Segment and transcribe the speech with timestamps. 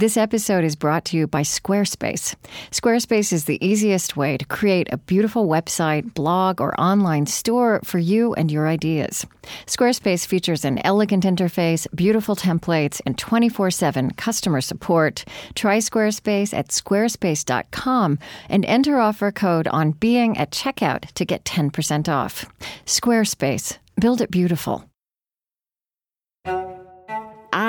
[0.00, 2.34] This episode is brought to you by Squarespace.
[2.70, 7.98] Squarespace is the easiest way to create a beautiful website, blog, or online store for
[7.98, 9.26] you and your ideas.
[9.66, 15.26] Squarespace features an elegant interface, beautiful templates, and 24 7 customer support.
[15.54, 22.08] Try Squarespace at squarespace.com and enter offer code on being at checkout to get 10%
[22.08, 22.46] off.
[22.86, 24.86] Squarespace, build it beautiful.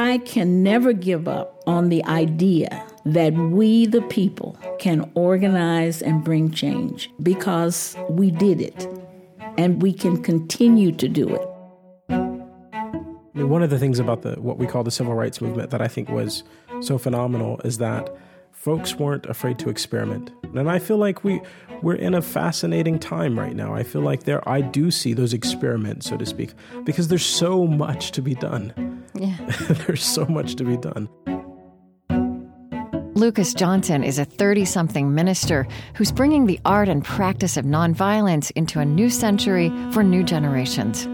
[0.02, 6.24] I can never give up on the idea that we, the people, can organize and
[6.24, 8.88] bring change because we did it
[9.60, 11.48] and we can continue to do it.
[13.46, 15.88] One of the things about the what we call the civil rights movement that I
[15.88, 16.44] think was
[16.80, 18.10] so phenomenal is that
[18.62, 20.30] folks weren't afraid to experiment.
[20.56, 21.42] And I feel like we
[21.82, 23.74] we're in a fascinating time right now.
[23.74, 26.54] I feel like there I do see those experiments, so to speak,
[26.84, 29.04] because there's so much to be done.
[29.16, 29.36] Yeah.
[29.88, 31.10] there's so much to be done.
[33.16, 38.52] Lucas Johnson is a 30 something minister who's bringing the art and practice of nonviolence
[38.56, 41.08] into a new century for new generations.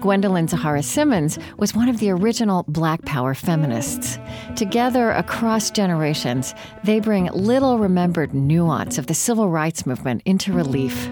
[0.00, 4.18] Gwendolyn Zoharah Simmons was one of the original Black Power feminists.
[4.56, 11.08] Together, across generations, they bring little remembered nuance of the civil rights movement into relief.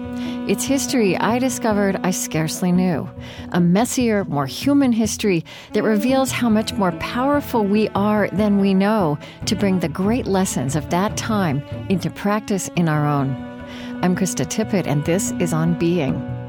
[0.47, 3.09] Its history, I discovered I scarcely knew.
[3.53, 8.73] A messier, more human history that reveals how much more powerful we are than we
[8.73, 13.29] know to bring the great lessons of that time into practice in our own.
[14.01, 16.42] I'm Krista Tippett, and this is On Being.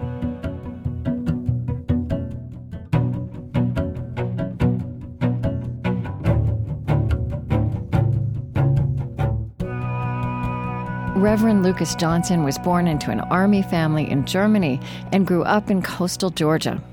[11.25, 14.78] Reverend Lucas Johnson was born into an Army family in Germany
[15.11, 16.84] and grew up in coastal Georgia.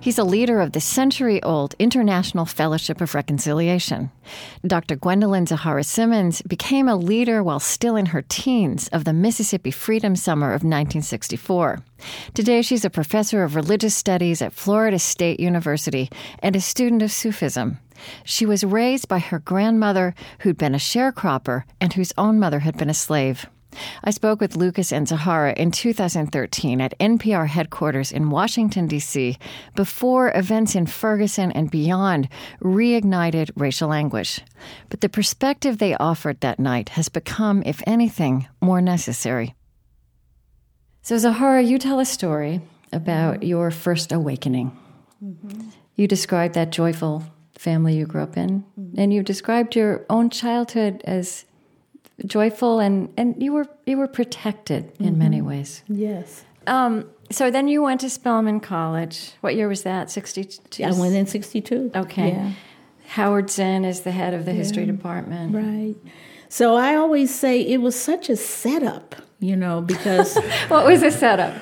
[0.00, 4.10] He's a leader of the century old International Fellowship of Reconciliation.
[4.66, 4.96] Dr.
[4.96, 10.16] Gwendolyn Zoharah Simmons became a leader while still in her teens of the Mississippi Freedom
[10.16, 11.78] Summer of 1964.
[12.34, 17.12] Today, she's a professor of religious studies at Florida State University and a student of
[17.12, 17.78] Sufism.
[18.24, 22.76] She was raised by her grandmother, who'd been a sharecropper and whose own mother had
[22.76, 23.46] been a slave.
[24.04, 29.38] I spoke with Lucas and Zoharah in 2013 at NPR headquarters in Washington, D.C.,
[29.74, 32.28] before events in Ferguson and beyond
[32.60, 34.40] reignited racial anguish.
[34.88, 39.54] But the perspective they offered that night has become, if anything, more necessary.
[41.02, 42.60] So, Zoharah, you tell a story
[42.92, 44.76] about your first awakening.
[45.24, 45.68] Mm-hmm.
[45.94, 47.24] You described that joyful
[47.58, 49.00] family you grew up in, mm-hmm.
[49.00, 51.45] and you described your own childhood as
[52.24, 55.18] joyful and and you were you were protected in mm-hmm.
[55.18, 55.82] many ways.
[55.88, 56.44] Yes.
[56.66, 59.32] Um, so then you went to Spelman College.
[59.40, 60.10] What year was that?
[60.10, 60.84] Sixty two.
[60.84, 61.90] I went in sixty two.
[61.94, 62.30] Okay.
[62.30, 62.52] Yeah.
[63.08, 64.58] Howard Zinn is the head of the yeah.
[64.58, 65.54] history department.
[65.54, 65.94] Right.
[66.48, 70.36] So I always say it was such a setup, you know, because
[70.68, 71.54] what was a setup?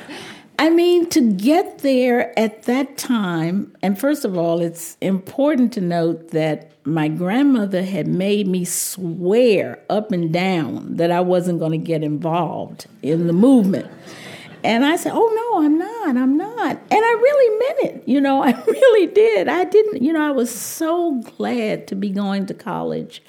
[0.59, 5.81] I mean, to get there at that time, and first of all, it's important to
[5.81, 11.73] note that my grandmother had made me swear up and down that I wasn't going
[11.73, 13.91] to get involved in the movement.
[14.63, 16.17] And I said, Oh, no, I'm not.
[16.17, 16.71] I'm not.
[16.71, 18.09] And I really meant it.
[18.09, 19.49] You know, I really did.
[19.49, 23.23] I didn't, you know, I was so glad to be going to college.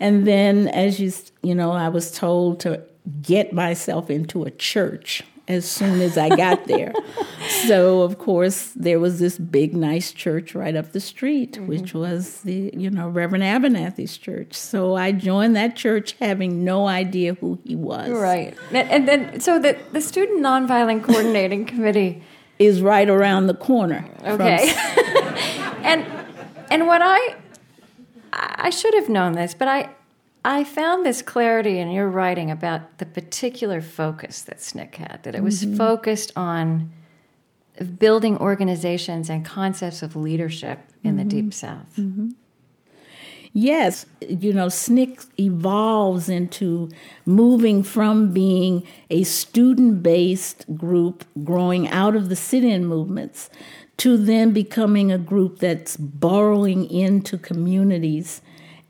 [0.00, 1.12] And then, as you,
[1.42, 2.82] you know, I was told to
[3.20, 6.92] get myself into a church as soon as I got there.
[7.66, 11.66] so of course there was this big nice church right up the street, mm-hmm.
[11.66, 14.54] which was the you know Reverend Abernathy's church.
[14.54, 18.10] So I joined that church having no idea who he was.
[18.10, 22.22] Right, and then so the the student nonviolent coordinating committee
[22.58, 24.08] is right around the corner.
[24.24, 24.72] Okay,
[25.82, 26.04] and
[26.70, 27.36] and what I
[28.32, 29.88] I should have known this, but I
[30.48, 35.34] I found this clarity in your writing about the particular focus that SNCC had, that
[35.34, 35.76] it was mm-hmm.
[35.76, 36.90] focused on
[37.98, 41.18] building organizations and concepts of leadership in mm-hmm.
[41.18, 41.94] the Deep South.
[41.98, 42.30] Mm-hmm.
[43.52, 46.88] Yes, you know, SNCC evolves into
[47.26, 53.50] moving from being a student based group growing out of the sit in movements
[53.98, 58.40] to then becoming a group that's borrowing into communities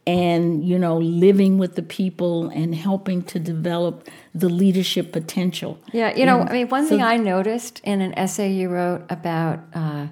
[0.09, 6.17] and you know living with the people and helping to develop the leadership potential yeah
[6.17, 9.05] you know and i mean one so, thing i noticed in an essay you wrote
[9.11, 10.07] about uh,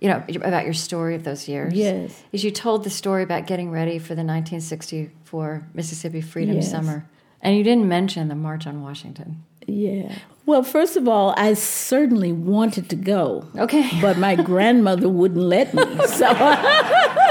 [0.00, 3.46] you know about your story of those years yes is you told the story about
[3.46, 6.70] getting ready for the 1964 mississippi freedom yes.
[6.70, 7.08] summer
[7.40, 10.14] and you didn't mention the march on washington yeah
[10.44, 13.46] well, first of all, I certainly wanted to go.
[13.56, 13.88] Okay.
[14.00, 15.84] But my grandmother wouldn't let me.
[16.08, 16.26] So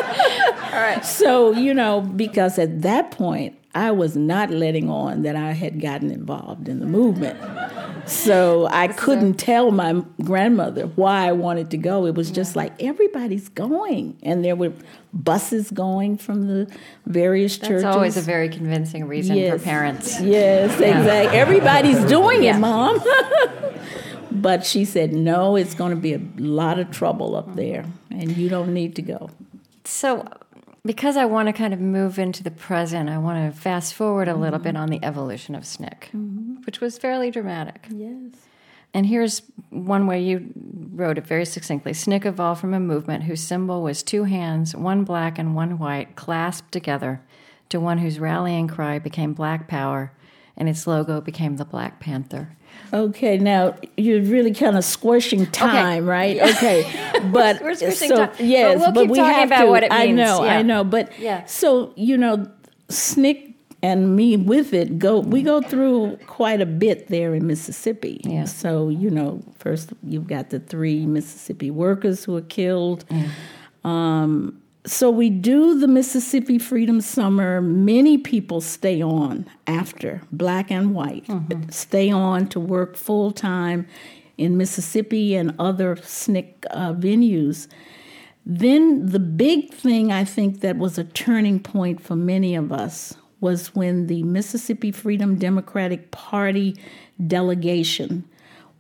[0.72, 1.06] right.
[1.06, 5.80] So, you know, because at that point, I was not letting on that I had
[5.80, 7.40] gotten involved in the movement.
[8.06, 12.06] So I couldn't tell my grandmother why I wanted to go.
[12.06, 14.74] It was just like everybody's going, and there were
[15.14, 17.84] buses going from the various That's churches.
[17.84, 19.58] That's always a very convincing reason Yes.
[19.60, 20.20] for parents.
[20.20, 21.40] Yes, exactly.
[21.40, 23.02] Everybody's doing it, mom.
[24.32, 28.36] but she said, no, it's going to be a lot of trouble up there, and
[28.36, 29.30] you don't need to go.
[29.86, 30.28] So,
[30.84, 34.28] because I want to kind of move into the present, I want to fast forward
[34.28, 34.84] a little bit mm-hmm.
[34.84, 36.56] on the evolution of SNCC, mm-hmm.
[36.66, 37.88] which was fairly dramatic.
[37.90, 38.32] Yes.
[38.94, 40.54] And here's one way you
[40.94, 45.04] wrote it very succinctly SNCC evolved from a movement whose symbol was two hands, one
[45.04, 47.22] black and one white, clasped together,
[47.70, 50.12] to one whose rallying cry became Black Power
[50.58, 52.56] and its logo became the Black Panther.
[52.94, 56.38] Okay, now you're really kind of squishing time, right?
[56.56, 56.84] Okay,
[57.32, 59.68] but We're squishing so time, but we'll keep we talking have about to.
[59.68, 60.58] what it I know, yeah.
[60.58, 61.46] I know, but Yeah.
[61.46, 62.48] So you know,
[62.90, 63.54] SNCC
[63.84, 65.20] and me with it go.
[65.20, 68.22] We go through quite a bit there in Mississippi.
[68.24, 68.46] Yeah.
[68.46, 73.06] So you know, first you've got the three Mississippi workers who were killed.
[73.84, 77.62] Um, so we do the Mississippi Freedom Summer.
[77.62, 81.26] Many people stay on after, black and white,
[81.70, 83.88] stay on to work full time
[84.38, 87.68] in Mississippi and other SNCC uh, venues.
[88.44, 93.14] Then the big thing I think that was a turning point for many of us
[93.40, 96.76] was when the Mississippi Freedom Democratic Party
[97.28, 98.24] delegation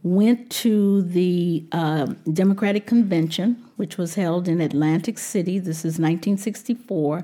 [0.03, 5.59] went to the uh, Democratic Convention, which was held in Atlantic City.
[5.59, 7.24] This is 1964.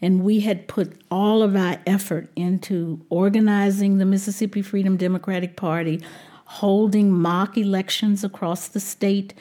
[0.00, 6.00] And we had put all of our effort into organizing the Mississippi Freedom Democratic Party,
[6.44, 9.34] holding mock elections across the state,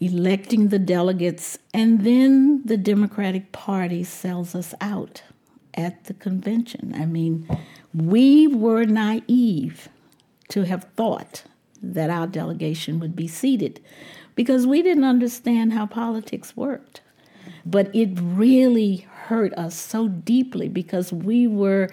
[0.00, 5.22] electing the delegates, and then the Democratic Party sells us out
[5.74, 6.94] at the convention.
[6.96, 7.48] I mean,
[7.92, 9.88] we were naive
[10.48, 11.44] to have thought
[11.92, 13.80] that our delegation would be seated
[14.34, 17.00] because we didn't understand how politics worked.
[17.66, 21.88] But it really hurt us so deeply because we were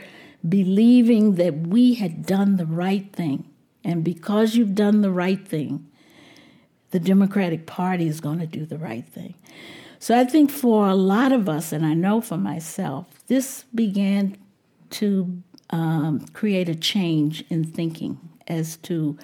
[0.47, 3.47] believing that we had done the right thing.
[3.83, 5.87] And because you've done the right thing,
[6.91, 9.35] the Democratic Party is going to do the right thing.
[9.99, 14.37] So I think for a lot of us, and I know for myself, this began
[14.91, 19.17] to um, create a change in thinking as to,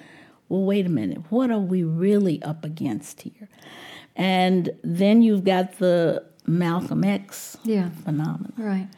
[0.48, 3.48] well, wait a minute, what are we really up against here?
[4.16, 7.90] And then you've got the Malcolm X Yeah.
[8.04, 8.88] phenomenon Right.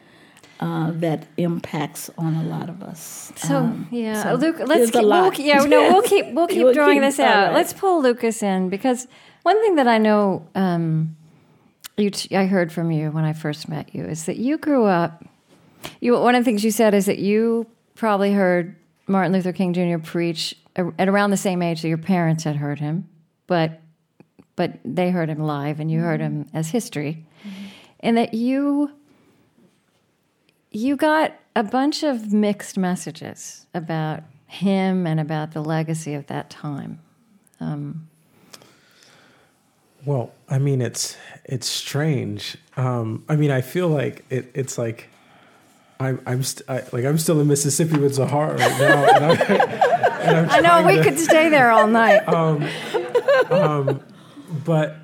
[0.59, 3.31] uh, that impacts on a lot of us.
[3.35, 4.57] So Um, yeah, so Luke.
[4.65, 7.47] Let's keep, we'll, yeah, no, we'll keep we'll keep We'll drawing keep- this out.
[7.47, 7.53] right.
[7.53, 9.07] Let's pull Lucas in because
[9.43, 11.15] one thing that I know um,
[11.97, 14.85] you t- I heard from you when I first met you is that you grew
[14.85, 15.23] up.
[15.99, 17.65] You one of the things you said is that you
[17.95, 18.75] probably heard
[19.07, 19.97] Martin Luther King Jr.
[19.97, 23.09] preach at around the same age that your parents had heard him,
[23.47, 23.81] but
[24.55, 26.57] but they heard him live and you heard him mm-hmm.
[26.57, 27.65] as history, mm-hmm.
[28.01, 28.91] and that you
[30.71, 36.49] you got a bunch of mixed messages about him and about the legacy of that
[36.49, 36.99] time.
[37.59, 38.07] Um,
[40.05, 42.57] well, I mean, it's it's strange.
[42.75, 45.09] Um, I mean, I feel like it, it's like
[45.99, 49.05] I'm I'm st- I, like I'm still in Mississippi with Zoharah right now.
[49.05, 49.90] And I'm
[50.23, 52.21] I know we to- could stay there all night.
[54.65, 54.95] but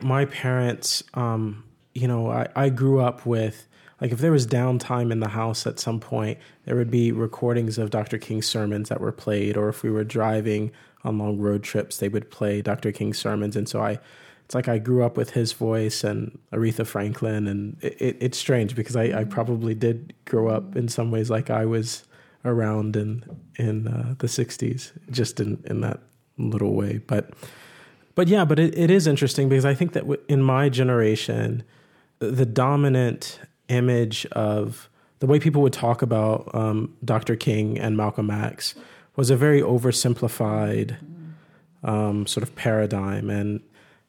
[0.00, 3.66] my parents, um, you know, I, I grew up with
[4.00, 7.76] like if there was downtime in the house at some point, there would be recordings
[7.76, 8.16] of Dr.
[8.16, 10.72] King's sermons that were played, or if we were driving
[11.04, 12.92] on long road trips, they would play Dr.
[12.92, 13.98] King's sermons, and so I.
[14.46, 18.36] It's like I grew up with his voice and Aretha Franklin, and it, it, it's
[18.36, 22.02] strange because I, I probably did grow up in some ways like I was
[22.44, 23.24] around in
[23.56, 26.00] in uh, the '60s, just in, in that
[26.38, 27.00] little way.
[27.06, 27.30] But
[28.14, 31.62] but yeah, but it, it is interesting because I think that w- in my generation,
[32.18, 34.88] the dominant image of
[35.20, 37.36] the way people would talk about um, Dr.
[37.36, 38.74] King and Malcolm X
[39.16, 40.96] was a very oversimplified
[41.82, 43.60] um, sort of paradigm, and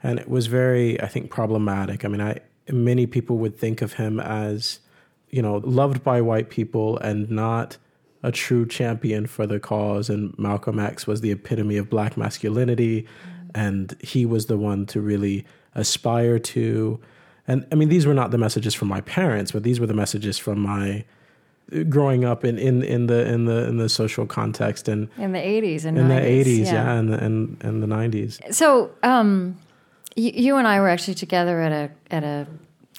[0.04, 2.04] and it was very, I think, problematic.
[2.04, 4.80] I mean, I many people would think of him as,
[5.30, 7.78] you know, loved by white people and not
[8.24, 10.10] a true champion for the cause.
[10.10, 13.08] And Malcolm X was the epitome of black masculinity,
[13.54, 17.00] and he was the one to really aspire to.
[17.48, 19.94] And I mean, these were not the messages from my parents, but these were the
[19.94, 21.06] messages from my
[21.90, 25.40] growing up in, in, in the in the in the social context and in the
[25.40, 26.10] 80s and in 90s.
[26.10, 26.92] the eighties, yeah.
[26.94, 28.40] and the and, and the nineties.
[28.52, 29.58] So, um,
[30.16, 32.48] you, you and I were actually together at a at a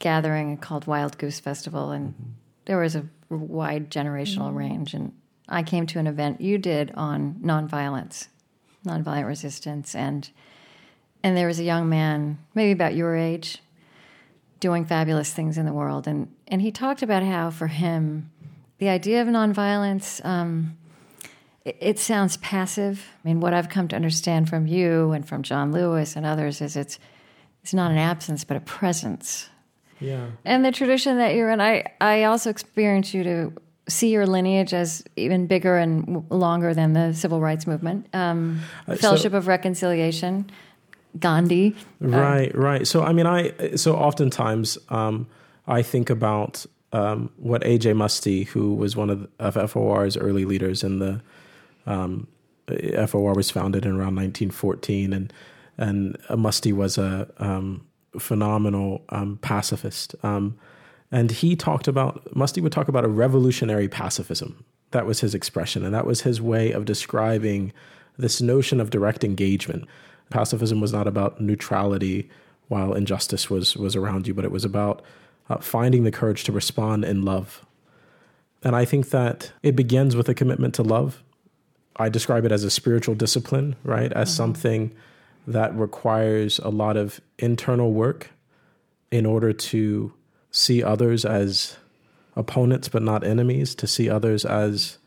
[0.00, 2.30] gathering called Wild Goose Festival, and mm-hmm.
[2.64, 4.58] there was a wide generational mm-hmm.
[4.58, 4.94] range.
[4.94, 5.12] And
[5.48, 8.28] I came to an event you did on nonviolence,
[8.86, 10.30] nonviolent resistance, and
[11.24, 13.58] and there was a young man, maybe about your age,
[14.58, 18.30] doing fabulous things in the world, and and he talked about how for him,
[18.78, 20.24] the idea of nonviolence.
[20.24, 20.76] Um,
[21.64, 23.06] it, it sounds passive.
[23.24, 26.60] I mean, what I've come to understand from you and from John Lewis and others
[26.60, 26.98] is it's
[27.62, 29.48] it's not an absence but a presence
[30.02, 30.26] yeah.
[30.44, 33.52] And the tradition that you're in, I, I also experience you to
[33.88, 38.06] see your lineage as even bigger and longer than the civil rights movement.
[38.12, 40.50] Um, uh, Fellowship so, of Reconciliation,
[41.18, 41.76] Gandhi.
[42.00, 42.86] Right, uh, right.
[42.86, 45.26] So, I mean, I, so oftentimes um,
[45.66, 47.92] I think about um, what A.J.
[47.92, 51.20] Muste, who was one of, of FOR's early leaders in the,
[51.86, 52.28] um,
[53.06, 55.32] FOR was founded in around 1914 and,
[55.76, 57.84] and Muste was a, um,
[58.18, 60.14] phenomenal um, pacifist.
[60.22, 60.58] Um,
[61.10, 64.64] and he talked about, Muste would talk about a revolutionary pacifism.
[64.92, 65.84] That was his expression.
[65.84, 67.72] And that was his way of describing
[68.18, 69.86] this notion of direct engagement.
[70.30, 72.30] Pacifism was not about neutrality
[72.68, 75.02] while injustice was, was around you, but it was about
[75.50, 77.64] uh, finding the courage to respond in love.
[78.62, 81.22] And I think that it begins with a commitment to love.
[81.96, 84.12] I describe it as a spiritual discipline, right?
[84.12, 84.36] As mm-hmm.
[84.36, 84.94] something
[85.46, 88.30] that requires a lot of internal work
[89.10, 90.12] in order to
[90.50, 91.76] see others as
[92.36, 94.98] opponents but not enemies, to see others as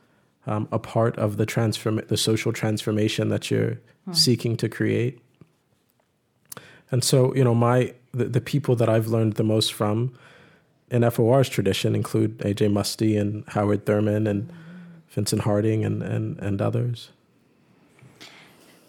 [0.48, 4.14] um, a part of the transform the social transformation that you're hmm.
[4.14, 5.20] seeking to create.
[6.92, 10.14] And so, you know, my the, the, people that I've learned the most from
[10.92, 14.52] in FOR's tradition include AJ Muste and Howard Thurman and
[15.10, 17.10] Vincent Harding and, and, and others.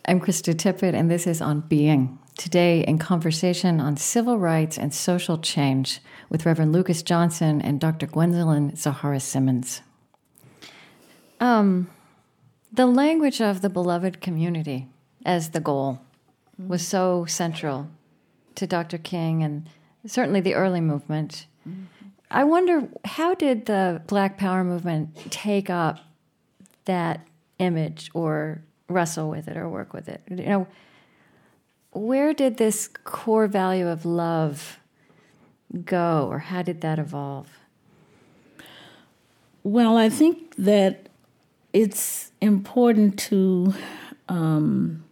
[0.09, 2.21] I'm Krista Tippett, and this is On Being.
[2.39, 5.99] Today, in conversation on civil rights and social change
[6.29, 8.07] with Reverend Lucas Johnson and Dr.
[8.07, 9.83] Gwendolyn Zoharah Simmons.
[11.41, 11.91] Um,
[12.73, 14.87] the language of the beloved community
[15.25, 15.99] as the goal
[16.57, 17.89] was so central
[18.55, 18.99] to Dr.
[18.99, 19.69] King and
[20.07, 21.47] certainly the early movement.
[22.31, 25.99] I wonder how did the Black Power movement take up
[26.85, 27.27] that
[27.59, 30.23] image or wrestle with it or work with it.
[30.29, 30.67] You know,
[31.93, 34.79] where did this core value of love
[35.85, 37.49] go, or how did that evolve?
[39.63, 41.09] Well, I think that
[41.73, 43.75] it's important to
[44.29, 45.05] um,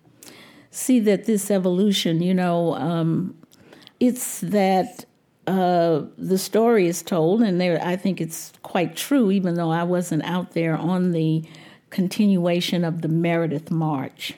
[0.71, 3.37] see that this evolution, you know, um,
[3.99, 5.07] it's that
[5.47, 9.83] uh, the story is told, and there, I think it's quite true, even though I
[9.83, 11.45] wasn't out there on the
[11.95, 14.35] continuation of the Meredith March.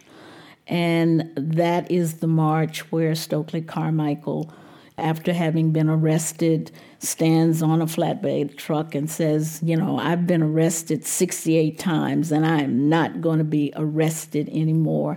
[0.67, 4.53] And that is the march where Stokely Carmichael,
[4.99, 10.43] after having been arrested, stands on a flatbed truck and says, You know, I've been
[10.43, 15.17] arrested 68 times and I am not going to be arrested anymore.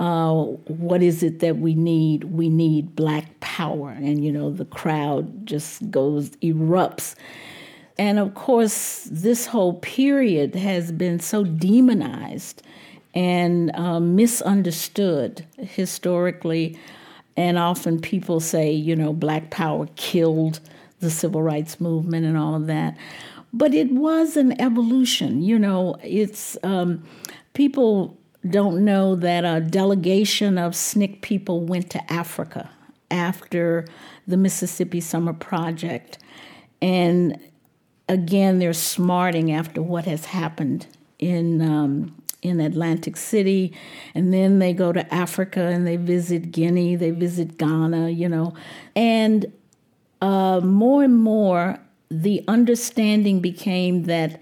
[0.00, 0.32] Uh,
[0.66, 2.24] what is it that we need?
[2.24, 3.90] We need black power.
[3.90, 7.14] And, you know, the crowd just goes, erupts.
[7.98, 12.62] And of course, this whole period has been so demonized
[13.14, 16.78] and uh, misunderstood historically.
[17.36, 20.60] And often people say, you know, Black Power killed
[21.00, 22.96] the civil rights movement and all of that.
[23.52, 25.42] But it was an evolution.
[25.42, 27.02] You know, it's um,
[27.54, 28.16] people
[28.48, 32.70] don't know that a delegation of SNCC people went to Africa
[33.10, 33.86] after
[34.26, 36.18] the Mississippi Summer Project.
[36.80, 37.38] And
[38.10, 40.86] again, they're smarting after what has happened
[41.18, 43.72] in um, in Atlantic City,
[44.14, 48.54] and then they go to Africa and they visit Guinea, they visit Ghana, you know,
[48.96, 49.52] and
[50.22, 51.78] uh, more and more
[52.10, 54.40] the understanding became that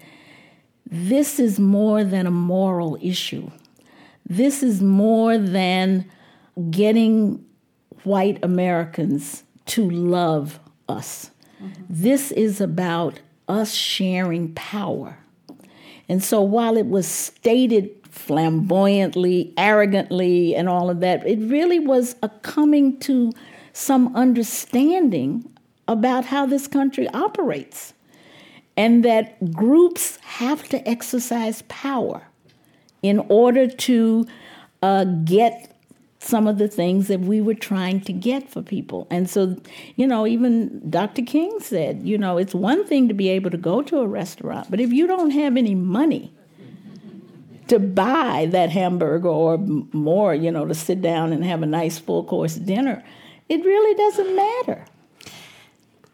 [0.85, 3.51] this is more than a moral issue.
[4.25, 6.09] This is more than
[6.71, 7.45] getting
[8.03, 11.31] white Americans to love us.
[11.61, 11.83] Mm-hmm.
[11.89, 13.19] This is about
[13.49, 15.17] us sharing power.
[16.07, 22.15] And so while it was stated flamboyantly, arrogantly, and all of that, it really was
[22.23, 23.31] a coming to
[23.73, 25.49] some understanding
[25.87, 27.93] about how this country operates.
[28.77, 32.21] And that groups have to exercise power
[33.01, 34.25] in order to
[34.81, 35.78] uh, get
[36.19, 39.07] some of the things that we were trying to get for people.
[39.09, 39.55] And so,
[39.95, 41.21] you know, even Dr.
[41.21, 44.69] King said, you know, it's one thing to be able to go to a restaurant,
[44.69, 46.33] but if you don't have any money
[47.69, 51.97] to buy that hamburger or more, you know, to sit down and have a nice
[51.99, 53.03] full course dinner,
[53.47, 54.85] it really doesn't matter.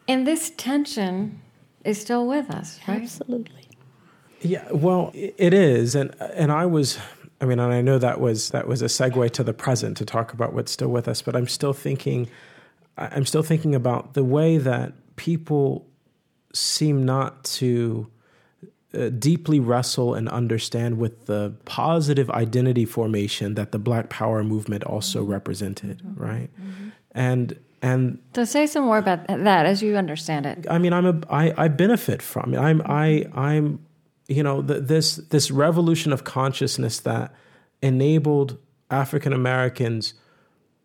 [0.07, 1.41] And this tension
[1.83, 3.01] is still with us, right?
[3.01, 3.67] Absolutely.
[4.41, 6.99] Yeah, well, it is, and and I was,
[7.41, 10.05] I mean, and I know that was that was a segue to the present to
[10.05, 12.29] talk about what's still with us, but I'm still thinking,
[12.97, 15.85] I'm still thinking about the way that people
[16.53, 18.09] seem not to
[18.93, 24.83] uh, deeply wrestle and understand with the positive identity formation that the Black Power movement
[24.85, 25.31] also mm-hmm.
[25.33, 26.23] represented, mm-hmm.
[26.23, 26.49] right?
[26.59, 26.89] Mm-hmm.
[27.11, 30.65] And and to say some more about that as you understand it.
[30.69, 32.57] I mean, I'm a I, I benefit from it.
[32.57, 33.85] I'm I I'm
[34.27, 37.33] you know the, this this revolution of consciousness that
[37.81, 38.57] enabled
[38.89, 40.13] African Americans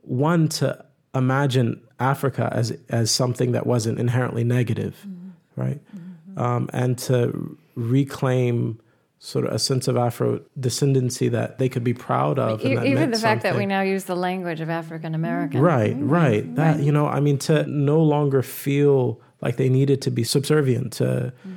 [0.03, 5.61] one to imagine Africa as as something that wasn't inherently negative, mm-hmm.
[5.61, 5.81] right?
[5.97, 6.39] Mm-hmm.
[6.39, 8.81] Um, and to reclaim
[9.19, 12.65] sort of a sense of Afro descendancy that they could be proud of.
[12.65, 15.61] even the fact that we now use the language of African American.
[15.61, 16.45] Right, right.
[16.45, 16.55] Mm-hmm.
[16.55, 20.95] That, you know, I mean, to no longer feel like they needed to be subservient
[20.95, 21.57] to mm-hmm.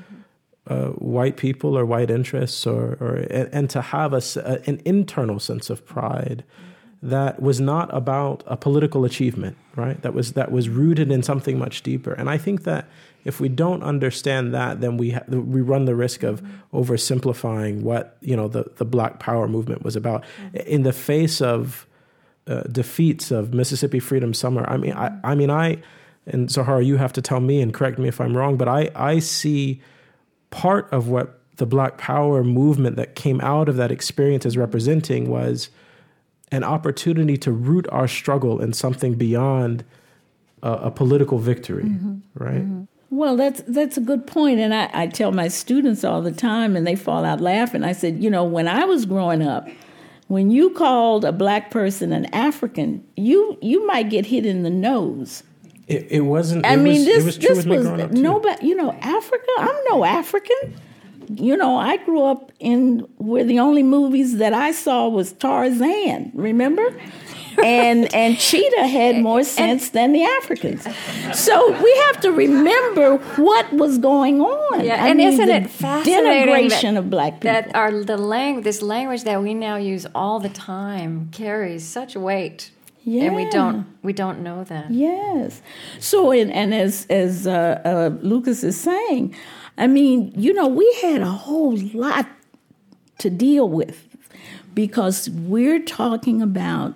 [0.65, 4.21] Uh, white people or white interests or, or and, and to have a,
[4.65, 6.41] an internal sense of pride
[7.01, 10.01] that was not about a political achievement, right?
[10.03, 12.13] That was, that was rooted in something much deeper.
[12.13, 12.87] And I think that
[13.25, 16.41] if we don't understand that, then we ha- we run the risk of
[16.73, 20.23] oversimplifying what you know the the Black Power movement was about.
[20.65, 21.87] In the face of
[22.47, 25.81] uh, defeats of Mississippi Freedom Summer, I mean, I, I mean, I
[26.25, 28.89] and Zoharah, you have to tell me and correct me if I'm wrong, but I
[28.95, 29.81] I see
[30.53, 35.27] part of what the Black Power movement that came out of that experience is representing
[35.27, 35.69] was
[36.51, 39.83] an opportunity to root our struggle in something beyond
[40.61, 42.17] a, a political victory, mm-hmm.
[42.35, 42.61] right?
[42.61, 42.83] Mm-hmm.
[43.09, 46.75] Well, that's that's a good point, and I, I tell my students all the time,
[46.75, 47.83] and they fall out laughing.
[47.83, 49.67] I said, you know, when I was growing up,
[50.27, 54.69] when you called a black person an African, you you might get hit in the
[54.69, 55.43] nose.
[55.87, 56.65] It, it wasn't.
[56.65, 58.67] I it mean, was, this was this was nobody.
[58.67, 59.47] You know, Africa.
[59.57, 60.75] I'm no African.
[61.29, 66.31] You know, I grew up in where the only movies that I saw was Tarzan.
[66.33, 66.93] Remember?
[67.63, 70.87] and and Cheetah had more sense than the Africans.
[71.33, 74.83] So we have to remember what was going on.
[74.83, 78.17] Yeah, I and mean, isn't it fascinating denigration that, of black people that our the
[78.17, 82.71] language this language that we now use all the time carries such weight.
[83.03, 83.25] Yeah.
[83.25, 84.91] And we don't we don't know that.
[84.91, 85.61] Yes.
[85.99, 89.35] So and, and as as uh, uh, Lucas is saying,
[89.77, 92.27] I mean, you know, we had a whole lot
[93.19, 94.07] to deal with
[94.73, 96.93] because we're talking about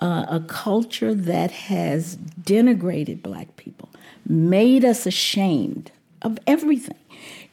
[0.00, 3.88] uh, a culture that has denigrated black people,
[4.26, 5.90] made us ashamed
[6.22, 6.98] of everything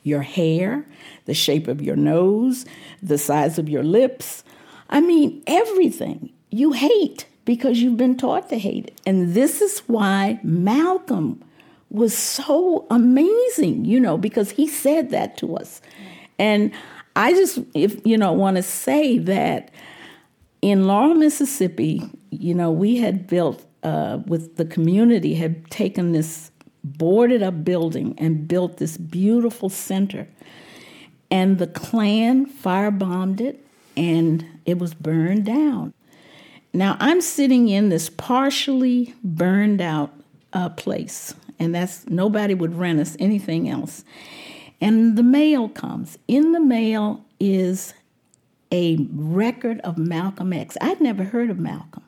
[0.04, 0.86] your hair,
[1.26, 2.66] the shape of your nose,
[3.04, 4.44] the size of your lips.
[4.90, 9.02] I mean, everything you hate because you've been taught to hate it.
[9.08, 11.44] And this is why Malcolm
[11.90, 15.82] was so amazing, you know, because he said that to us.
[16.38, 16.72] And
[17.16, 19.72] I just, if you know, want to say that
[20.62, 26.52] in Laurel, Mississippi, you know, we had built uh, with the community had taken this
[26.84, 30.28] boarded up building and built this beautiful center,
[31.32, 33.66] and the Klan firebombed it,
[33.98, 35.96] and it was burned down.
[36.74, 40.14] Now I'm sitting in this partially burned out
[40.54, 44.04] uh, place, and that's nobody would rent us anything else.
[44.82, 46.18] And the mail comes.
[46.28, 47.94] In the mail is
[48.72, 50.78] a record of Malcolm X.
[50.80, 52.04] I'd never heard of Malcolm.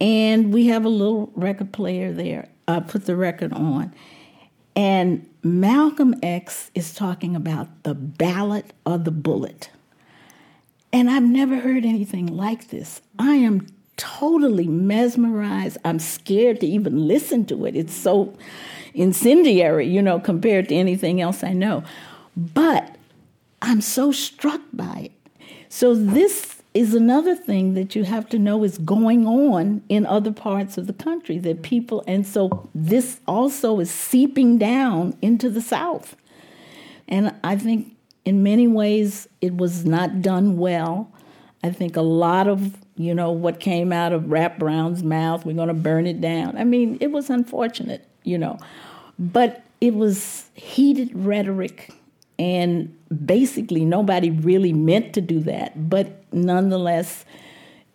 [0.00, 2.48] And we have a little record player there.
[2.66, 3.94] I put the record on.
[4.74, 9.70] And Malcolm X is talking about the ballot or the bullet.
[10.92, 13.00] And I've never heard anything like this.
[13.18, 15.78] I am totally mesmerized.
[15.84, 17.76] I'm scared to even listen to it.
[17.76, 18.36] It's so
[18.94, 21.82] incendiary, you know, compared to anything else I know.
[22.36, 22.96] But
[23.62, 25.44] I'm so struck by it.
[25.68, 30.32] So this is another thing that you have to know is going on in other
[30.32, 35.60] parts of the country that people and so this also is seeping down into the
[35.60, 36.16] south
[37.08, 41.10] and i think in many ways it was not done well
[41.62, 45.56] i think a lot of you know what came out of rap brown's mouth we're
[45.56, 48.58] going to burn it down i mean it was unfortunate you know
[49.18, 51.90] but it was heated rhetoric
[52.38, 55.88] and basically, nobody really meant to do that.
[55.88, 57.24] But nonetheless,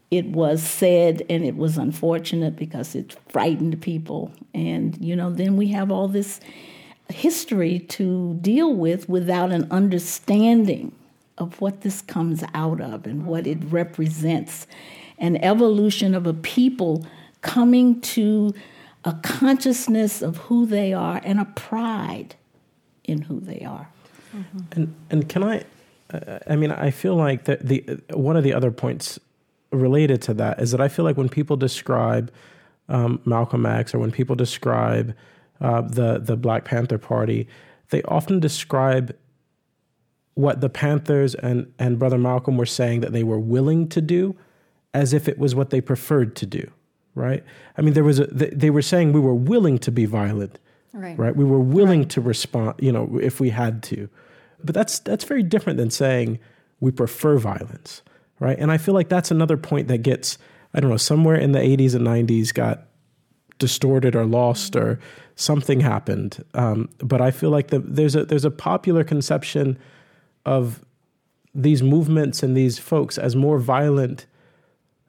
[0.10, 4.32] it was said and it was unfortunate because it frightened people.
[4.54, 6.40] And, you know, then we have all this
[7.10, 10.94] history to deal with without an understanding
[11.38, 14.68] of what this comes out of and what it represents
[15.20, 17.06] an evolution of a people
[17.42, 18.54] coming to
[19.04, 22.36] a consciousness of who they are and a pride
[23.04, 23.90] in who they are.
[24.36, 24.60] Mm-hmm.
[24.74, 25.64] And and can I?
[26.48, 29.20] I mean, I feel like the, the one of the other points
[29.72, 32.32] related to that is that I feel like when people describe
[32.90, 35.16] um, Malcolm X or when people describe
[35.62, 37.48] uh, the the Black Panther Party,
[37.90, 39.16] they often describe
[40.34, 44.36] what the Panthers and and Brother Malcolm were saying that they were willing to do,
[44.94, 46.70] as if it was what they preferred to do.
[47.16, 47.44] Right?
[47.78, 50.60] I mean, there was a they were saying we were willing to be violent.
[50.94, 51.18] Right.
[51.20, 51.36] right?
[51.36, 52.10] We were willing right.
[52.12, 54.10] to respond, you know, if we had to.
[54.64, 56.40] But that's that's very different than saying
[56.80, 58.02] we prefer violence,
[58.40, 58.58] right?
[58.58, 60.38] And I feel like that's another point that gets
[60.74, 62.84] I don't know, somewhere in the 80s and 90s got
[63.58, 65.00] distorted or lost or
[65.38, 66.44] something happened.
[66.54, 69.78] Um, but I feel like the, there's a there's a popular conception
[70.46, 70.84] of
[71.56, 74.26] these movements and these folks as more violent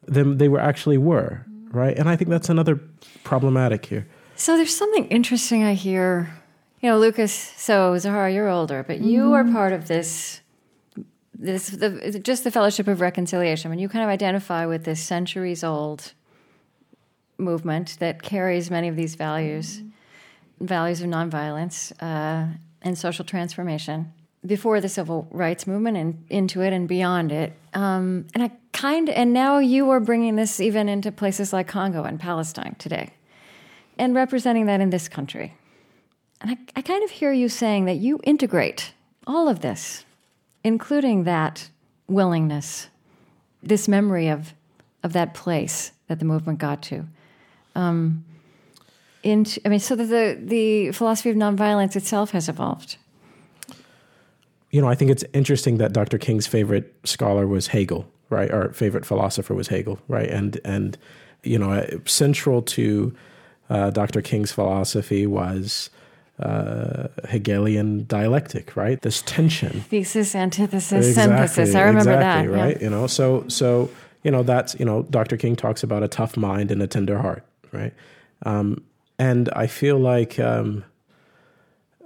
[0.06, 1.98] than they were actually were, right?
[1.98, 2.80] And I think that's another
[3.24, 4.06] problematic here.
[4.36, 6.30] So there's something interesting I hear.
[6.80, 7.32] You know, Lucas.
[7.32, 9.32] So Zoharah, you're older, but you mm.
[9.32, 9.54] are mm-hmm.
[9.54, 10.40] part of this.
[11.34, 13.70] This the just the Fellowship of Reconciliation.
[13.70, 16.12] When you kind of identify with this centuries old
[17.38, 19.82] movement that carries many of these values.
[20.60, 24.12] Values of nonviolence uh, and social transformation
[24.46, 27.52] before the civil rights movement and into it and beyond it.
[27.74, 32.04] Um, and I kind and now you are bringing this even into places like Congo
[32.04, 33.10] and Palestine today
[33.98, 35.54] and representing that in this country.
[36.40, 38.92] And I, I kind of hear you saying that you integrate
[39.26, 40.04] all of this,
[40.62, 41.68] including that
[42.06, 42.88] willingness,
[43.62, 44.54] this memory of,
[45.02, 47.06] of that place that the movement got to.
[47.74, 48.24] Um,
[49.22, 52.96] into, I mean, so that the, the philosophy of nonviolence itself has evolved.
[54.70, 56.18] You know, I think it's interesting that Dr.
[56.18, 58.50] King's favorite scholar was Hegel, right?
[58.50, 60.28] our favorite philosopher was Hegel, right?
[60.28, 60.98] And and
[61.42, 63.14] you know, central to
[63.70, 64.20] uh, Dr.
[64.20, 65.90] King's philosophy was
[66.40, 69.00] uh, Hegelian dialectic, right?
[69.00, 71.74] This tension, thesis, antithesis, exactly, synthesis.
[71.74, 72.76] I remember exactly, that, right?
[72.76, 72.84] Yeah.
[72.84, 73.90] You know, so so
[74.22, 75.36] you know that's you know Dr.
[75.36, 77.94] King talks about a tough mind and a tender heart, right?
[78.44, 78.84] Um,
[79.18, 80.84] and I feel like um,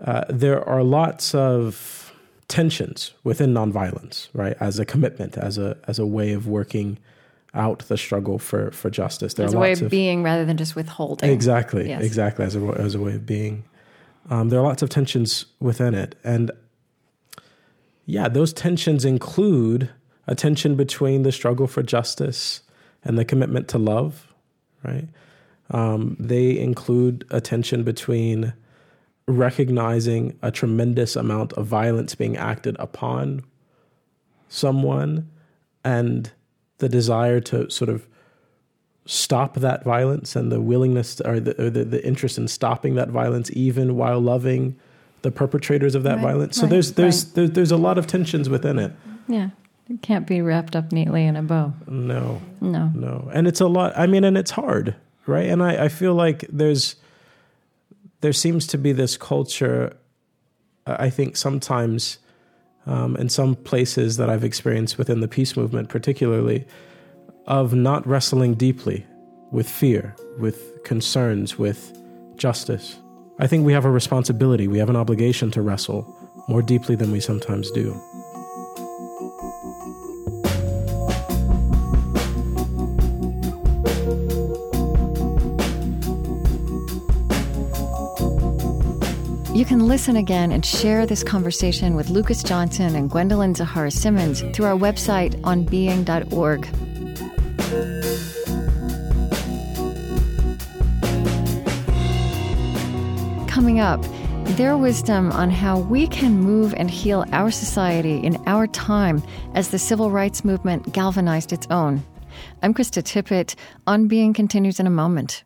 [0.04, 2.12] uh, there are lots of
[2.48, 4.56] tensions within nonviolence, right?
[4.60, 6.98] As a commitment, as a as a way of working
[7.54, 9.34] out the struggle for for justice.
[9.34, 11.30] There as a way of, of, being rather than just withholding.
[11.30, 12.02] Exactly, yes.
[12.02, 13.64] exactly as a as a way of being.
[14.30, 16.50] Um, there are lots of tensions within it, and
[18.06, 19.90] yeah, those tensions include
[20.26, 22.62] a tension between the struggle for justice
[23.04, 24.32] and the commitment to love,
[24.84, 25.08] right?
[25.70, 28.52] Um, they include a tension between
[29.26, 33.42] recognizing a tremendous amount of violence being acted upon
[34.48, 35.30] someone
[35.84, 36.30] and
[36.78, 38.06] the desire to sort of
[39.06, 42.94] stop that violence and the willingness to, or, the, or the, the, interest in stopping
[42.94, 44.76] that violence even while loving
[45.22, 46.56] the perpetrators of that right, violence.
[46.56, 47.34] So right, there's there's, right.
[47.34, 48.92] there's there's a lot of tensions within it.
[49.28, 49.50] Yeah.
[49.88, 51.72] It can't be wrapped up neatly in a bow.
[51.88, 52.40] No.
[52.60, 52.90] No.
[52.94, 53.30] No.
[53.32, 54.94] And it's a lot I mean and it's hard,
[55.26, 55.48] right?
[55.48, 56.96] And I, I feel like there's
[58.20, 59.96] there seems to be this culture
[60.86, 62.18] I think sometimes
[62.86, 66.66] um, in some places that I've experienced within the peace movement, particularly,
[67.46, 69.06] of not wrestling deeply
[69.50, 71.96] with fear, with concerns, with
[72.36, 72.98] justice.
[73.38, 76.16] I think we have a responsibility, we have an obligation to wrestle
[76.48, 78.00] more deeply than we sometimes do.
[89.62, 94.42] You can listen again and share this conversation with Lucas Johnson and Gwendolyn Zoharah Simmons
[94.52, 96.64] through our website on being.org.
[103.46, 104.04] Coming up,
[104.56, 109.22] their wisdom on how we can move and heal our society in our time
[109.54, 112.02] as the civil rights movement galvanized its own.
[112.64, 113.54] I'm Krista Tippett.
[113.86, 115.44] On Being continues in a moment.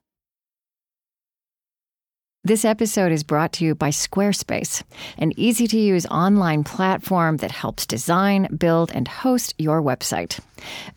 [2.47, 4.85] This episode is brought to you by Squarespace,
[5.19, 10.39] an easy to use online platform that helps design, build, and host your website.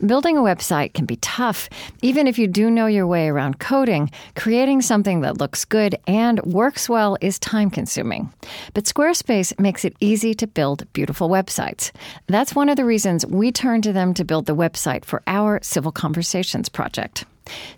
[0.06, 1.68] Building a website can be tough.
[2.04, 6.40] Even if you do know your way around coding, creating something that looks good and
[6.44, 8.32] works well is time consuming.
[8.76, 11.92] But Squarespace makes it easy to build beautiful websites.
[12.28, 15.60] That's one of the reasons we turn to them to build the website for our
[15.64, 17.26] Civil Conversations project.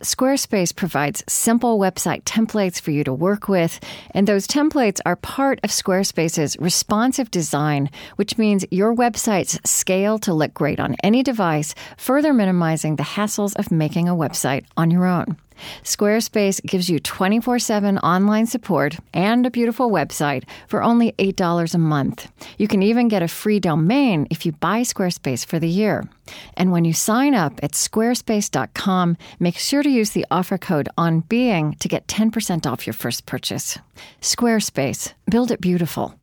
[0.02, 3.80] Squarespace provides simple website templates for you to work with,
[4.12, 10.34] and those templates are part of Squarespace's responsive design, which means your websites scale to
[10.34, 15.06] look great on any device, further minimizing the hassles of making a website on your
[15.06, 15.38] own.
[15.84, 21.78] Squarespace gives you 24 7 online support and a beautiful website for only $8 a
[21.78, 22.32] month.
[22.58, 26.04] You can even get a free domain if you buy Squarespace for the year.
[26.56, 31.78] And when you sign up at squarespace.com, make sure to use the offer code ONBEING
[31.80, 33.78] to get 10% off your first purchase.
[34.22, 36.16] Squarespace, build it beautiful.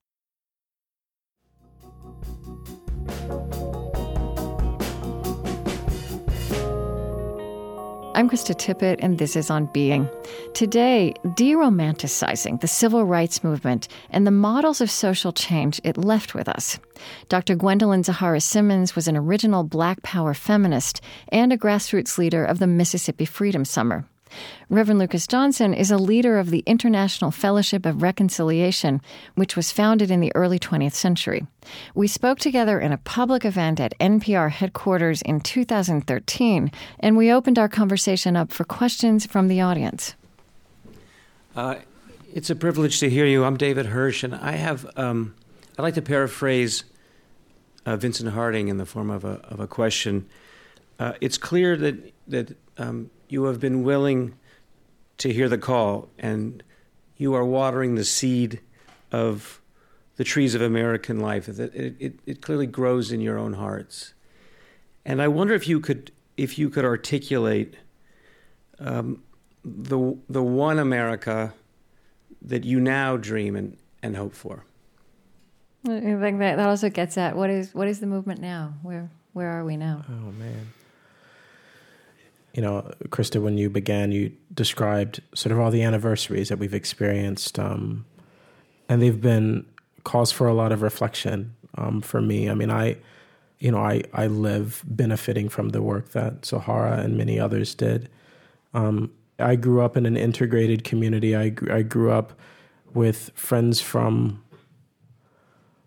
[8.19, 10.11] I'm Krista Tippett, and this is On Being.
[10.53, 16.49] Today, deromanticizing the civil rights movement and the models of social change it left with
[16.49, 16.81] us.
[17.29, 17.55] Dr.
[17.55, 22.67] Gwendolyn Zoharah Simmons was an original Black Power feminist and a grassroots leader of the
[22.67, 24.05] Mississippi Freedom Summer.
[24.69, 29.01] Reverend Lucas Johnson is a leader of the International Fellowship of Reconciliation,
[29.35, 31.47] which was founded in the early 20th century.
[31.95, 37.59] We spoke together in a public event at NPR headquarters in 2013, and we opened
[37.59, 40.15] our conversation up for questions from the audience.
[41.57, 41.77] Uh,
[42.33, 43.45] it's a privilege to hear you.
[43.45, 45.35] I'm David Hirsch, and I have um,
[45.79, 46.85] I'd like to paraphrase
[47.87, 50.27] uh, Vincent Harding in the form of a of a question.
[50.99, 54.35] Uh, it's clear that that um, you have been willing
[55.19, 56.63] to hear the call, and
[57.17, 58.61] you are watering the seed
[59.11, 59.61] of
[60.17, 61.49] the trees of American life.
[61.49, 64.15] It, it, it clearly grows in your own hearts.
[65.05, 67.77] And I wonder if you could if you could articulate
[68.79, 69.23] um,
[69.65, 71.55] the the one America
[72.43, 74.65] that you now dream and, and hope for.
[75.85, 78.75] I think that, that also gets at what is what is the movement now?
[78.83, 80.05] Where where are we now?
[80.09, 80.73] Oh man
[82.59, 86.75] you know, Krista, when you began, you described sort of all the anniversaries that we've
[86.75, 88.05] experienced, um,
[88.89, 89.65] and they've been
[90.03, 92.51] cause for a lot of reflection um, for me.
[92.51, 92.97] I mean, I,
[93.61, 98.09] you know, I I live benefiting from the work that Zoharah and many others did.
[98.75, 101.37] Um, I grew up in an integrated community.
[101.37, 102.33] I I grew up
[102.93, 104.43] with friends from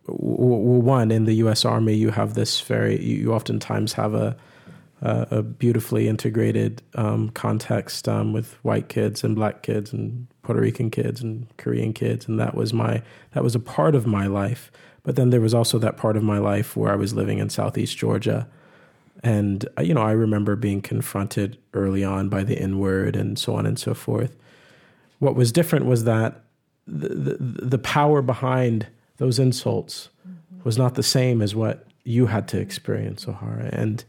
[0.05, 1.65] one in the U.S.
[1.65, 1.95] Army.
[1.95, 3.03] You have this very.
[3.03, 4.37] You oftentimes have a
[5.01, 10.61] uh, a beautifully integrated um, context um, with white kids and black kids and Puerto
[10.61, 13.01] Rican kids and Korean kids, and that was my
[13.33, 14.71] that was a part of my life.
[15.03, 17.49] But then there was also that part of my life where I was living in
[17.49, 18.47] Southeast Georgia,
[19.23, 23.39] and uh, you know I remember being confronted early on by the N word and
[23.39, 24.35] so on and so forth.
[25.17, 26.41] What was different was that
[26.85, 28.87] the the, the power behind
[29.17, 30.63] those insults mm-hmm.
[30.63, 34.03] was not the same as what you had to experience, Zoharah, and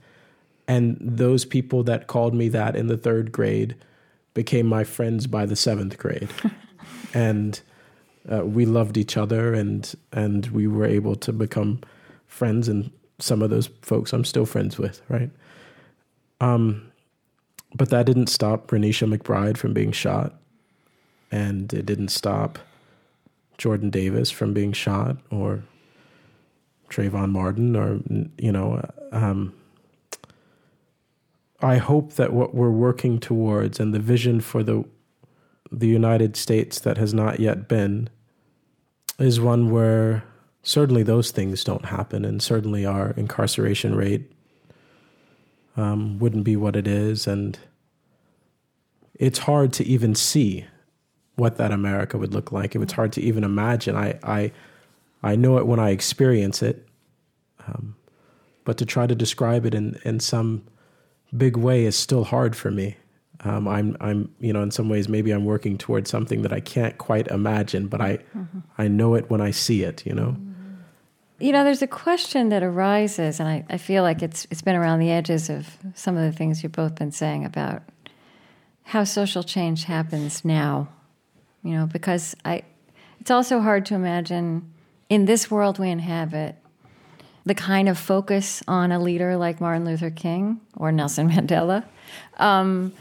[0.68, 3.76] and those people that called me that in the third grade
[4.34, 6.30] became my friends by the seventh grade.
[7.14, 7.60] and
[8.30, 11.80] uh, we loved each other and and we were able to become
[12.26, 15.30] friends and some of those folks I'm still friends with, right?
[16.40, 16.90] Um,
[17.74, 20.34] but that didn't stop Renisha McBride from being shot,
[21.30, 22.58] and it didn't stop
[23.58, 25.62] Jordan Davis from being shot, or
[26.90, 28.00] Trayvon Martin, or
[28.38, 29.54] you know, um,
[31.62, 34.84] I hope that what we're working towards and the vision for the
[35.70, 38.10] the United States that has not yet been
[39.18, 40.22] is one where
[40.62, 44.30] certainly those things don't happen, and certainly our incarceration rate
[45.76, 47.58] um, wouldn't be what it is, and
[49.14, 50.66] it's hard to even see
[51.36, 52.74] what that America would look like.
[52.74, 53.96] It's hard to even imagine.
[53.96, 54.52] I I
[55.22, 56.86] I know it when I experience it,
[57.66, 57.96] um,
[58.64, 60.64] but to try to describe it in in some
[61.36, 62.96] big way is still hard for me.
[63.44, 66.60] Um, I'm, I'm, you know, in some ways, maybe I'm working towards something that I
[66.60, 68.60] can't quite imagine, but I, mm-hmm.
[68.78, 70.06] I know it when I see it.
[70.06, 70.36] You know.
[71.40, 74.76] You know, there's a question that arises, and I, I feel like it's it's been
[74.76, 77.82] around the edges of some of the things you've both been saying about
[78.84, 80.88] how social change happens now.
[81.64, 82.62] You know, because I,
[83.20, 84.72] it's also hard to imagine
[85.08, 86.56] in this world we inhabit
[87.44, 91.84] the kind of focus on a leader like Martin Luther King or Nelson Mandela.
[92.38, 92.92] Um,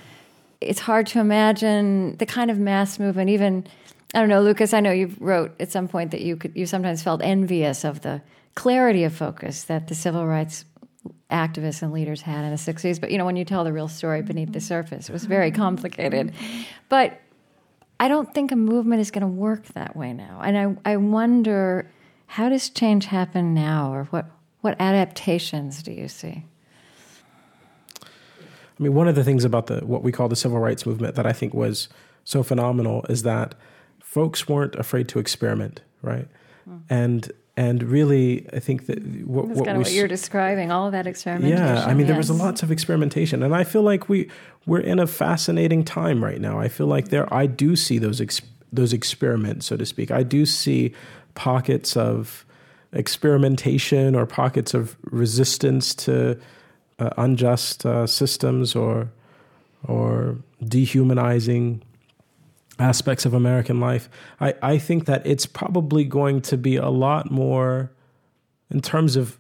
[0.60, 3.30] it's hard to imagine the kind of mass movement.
[3.30, 3.66] Even
[4.14, 4.74] I don't know, Lucas.
[4.74, 8.02] I know you wrote at some point that you could you sometimes felt envious of
[8.02, 8.22] the
[8.56, 10.66] clarity of focus that the civil rights
[11.32, 13.00] activists and leaders had in the 60s.
[13.00, 15.52] But you know, when you tell the real story beneath the surface, it was very
[15.52, 16.34] complicated.
[16.90, 17.20] But
[18.00, 20.42] I don't think a movement is going to work that way now.
[20.44, 21.90] And I, I wonder
[22.32, 24.26] how does change happen now, or what,
[24.62, 26.46] what adaptations do you see?
[28.02, 28.08] I
[28.80, 31.26] mean, one of the things about the what we call the civil rights movement that
[31.26, 31.90] I think was
[32.24, 33.54] so phenomenal is that
[34.00, 36.30] folks weren't afraid to experiment, right?
[36.70, 36.82] Mm.
[36.90, 40.86] And and really, I think that what, That's what kind of what you're describing, all
[40.86, 41.58] of that experimentation.
[41.58, 44.30] yeah, I mean, there was lots of experimentation, and I feel like we
[44.66, 46.62] we're in a fascinating time right now.
[46.62, 48.40] I feel like there, I do see those ex,
[48.72, 50.12] those experiments, so to speak.
[50.12, 50.94] I do see
[51.36, 52.46] pockets of
[52.94, 56.38] experimentation or pockets of resistance to
[57.00, 59.12] uh, unjust uh, systems or
[59.88, 61.82] or dehumanizing
[62.78, 64.10] aspects of American life.
[64.40, 67.92] I, I think that it's probably going to be a lot more
[68.70, 69.40] in terms of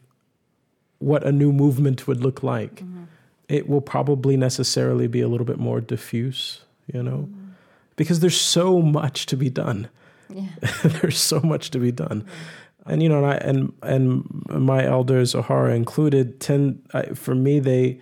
[0.99, 2.75] what a new movement would look like.
[2.75, 3.03] Mm-hmm.
[3.47, 7.49] It will probably necessarily be a little bit more diffuse, you know, Mm-hmm.
[7.95, 9.89] because there's so much to be done.
[10.33, 10.69] Yeah.
[10.83, 12.25] there's so much to be done.
[12.85, 17.59] And you know, and I, and and my elders, Zoharah included, tend I, for me
[17.59, 18.01] they,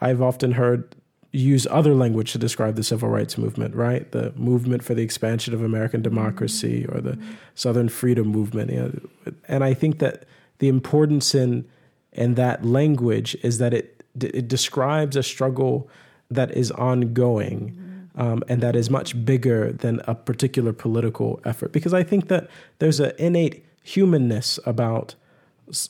[0.00, 0.94] I've often heard
[1.34, 4.10] use other language to describe the civil rights movement, right?
[4.12, 6.14] The movement for the expansion of American mm-hmm.
[6.14, 7.32] democracy or the mm-hmm.
[7.54, 8.70] Southern freedom movement.
[8.70, 10.24] You know, and I think that
[10.58, 11.66] the importance in
[12.12, 15.88] in that language is that it it describes a struggle
[16.30, 17.70] that is ongoing.
[17.70, 17.83] Mm-hmm.
[18.16, 21.72] Um, and that is much bigger than a particular political effort.
[21.72, 22.48] Because I think that
[22.78, 25.14] there's an innate humanness about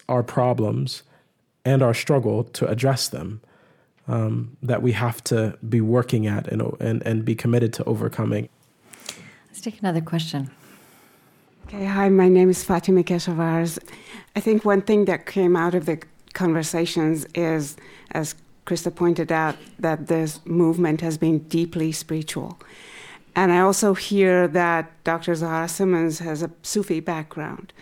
[0.09, 1.03] our problems
[1.65, 3.41] and our struggle to address them
[4.07, 8.49] um, that we have to be working at and, and, and be committed to overcoming.
[9.49, 10.51] Let's take another question.
[11.67, 13.79] Okay, hi, my name is Fatima Keshavarz.
[14.37, 16.03] I think one thing that came out of the
[16.35, 17.77] conversations is,
[18.11, 18.35] as
[18.67, 22.59] Krista pointed out, that this movement has been deeply spiritual.
[23.37, 25.33] And I also hear that Dr.
[25.33, 27.73] Zoharah Simmons has a Sufi background.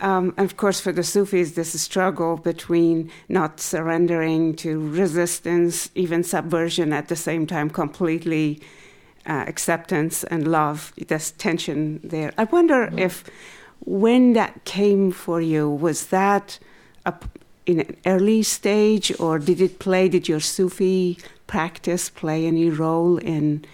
[0.00, 6.22] Um, and of course, for the Sufis, this struggle between not surrendering to resistance, even
[6.22, 8.60] subversion at the same time, completely
[9.26, 12.32] uh, acceptance and love, there's tension there.
[12.36, 13.24] I wonder if
[13.80, 16.58] when that came for you, was that
[17.06, 17.14] a,
[17.66, 23.18] in an early stage or did it play, did your Sufi practice play any role
[23.18, 23.64] in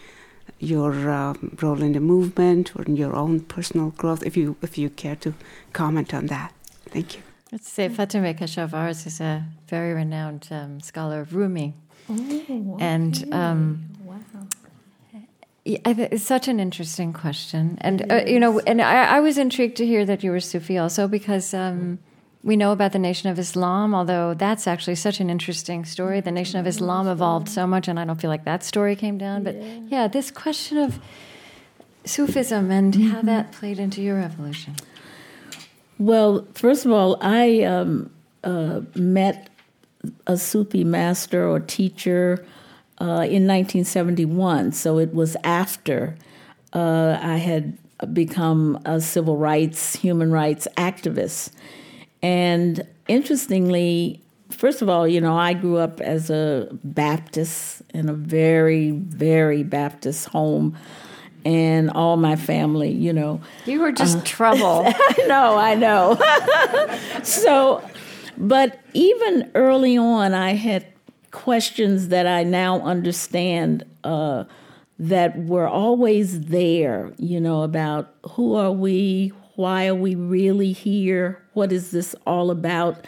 [0.58, 4.22] your um, role in the movement or in your own personal growth?
[4.22, 5.34] If you, if you care to
[5.72, 6.52] comment on that.
[6.86, 7.22] Thank you.
[7.52, 11.74] Let's say Fatima Keshavarz is a very renowned um, scholar of Rumi.
[12.78, 13.84] and um,
[15.64, 19.20] yeah, I th- it's such an interesting question, and uh, you know, and I, I
[19.20, 21.98] was intrigued to hear that you were Sufi also because um,
[22.46, 23.92] we know about the Nation of Islam.
[23.92, 26.20] Although that's actually such an interesting story.
[26.20, 29.18] The Nation of Islam evolved so much, and I don't feel like that story came
[29.18, 29.42] down.
[29.42, 29.56] But
[29.88, 31.00] yeah, this question of
[32.04, 34.76] Sufism and how that played into your evolution.
[35.98, 38.10] Well, first of all, I um,
[38.44, 39.50] uh, met
[40.28, 42.46] a Sufi master or teacher
[43.00, 44.70] uh, in 1971.
[44.70, 46.16] So it was after
[46.72, 47.76] uh, I had
[48.12, 51.50] become a civil rights, human rights activist.
[52.26, 58.14] And interestingly, first of all, you know, I grew up as a Baptist in a
[58.14, 60.76] very, very Baptist home.
[61.44, 64.82] And all my family, you know, You were just trouble.
[64.86, 66.18] I know, I know.
[67.22, 67.88] so,
[68.36, 70.84] but even early on, I had
[71.30, 74.42] questions that I now understand uh,
[74.98, 79.32] that were always there, you know, about who are we?
[79.56, 81.42] Why are we really here?
[81.54, 83.04] What is this all about?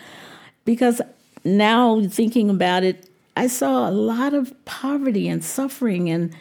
[0.64, 1.00] Because
[1.44, 6.34] now thinking about it, I saw a lot of poverty and suffering and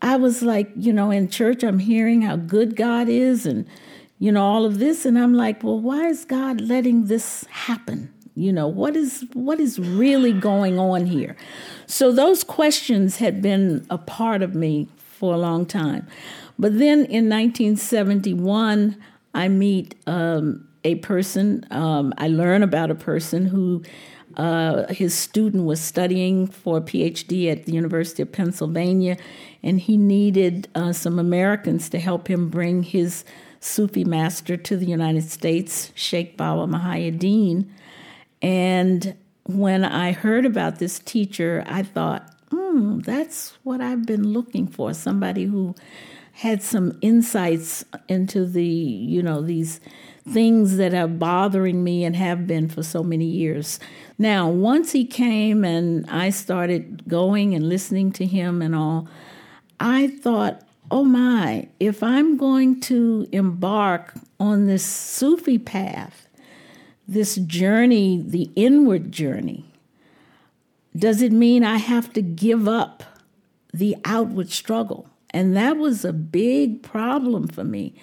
[0.00, 3.66] I was like, you know, in church, I'm hearing how good God is and,
[4.18, 5.04] you know, all of this.
[5.04, 8.12] And I'm like, well, why is God letting this happen?
[8.34, 11.36] You know, what is what is really going on here?
[11.86, 16.06] So those questions had been a part of me for a long time.
[16.56, 18.96] But then in 1971,
[19.38, 23.84] I meet um, a person, um, I learn about a person who
[24.36, 29.16] uh, his student was studying for a PhD at the University of Pennsylvania,
[29.62, 33.24] and he needed uh, some Americans to help him bring his
[33.60, 37.68] Sufi master to the United States, Sheikh Bawa Muhaiyaddeen.
[38.42, 44.66] And when I heard about this teacher, I thought, hmm, that's what I've been looking
[44.66, 45.76] for somebody who
[46.38, 49.80] had some insights into the, you know, these
[50.28, 53.80] things that are bothering me and have been for so many years.
[54.18, 59.08] Now, once he came and I started going and listening to him and all,
[59.80, 60.62] I thought,
[60.92, 66.28] oh my, if I'm going to embark on this Sufi path,
[67.08, 69.64] this journey, the inward journey,
[70.96, 73.02] does it mean I have to give up
[73.74, 75.10] the outward struggle?
[75.30, 77.94] And that was a big problem for me.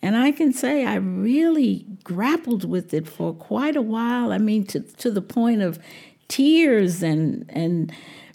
[0.00, 4.32] And I can say I really grappled with it for quite a while.
[4.32, 5.78] I mean, to, to the point of
[6.28, 7.92] tears and, and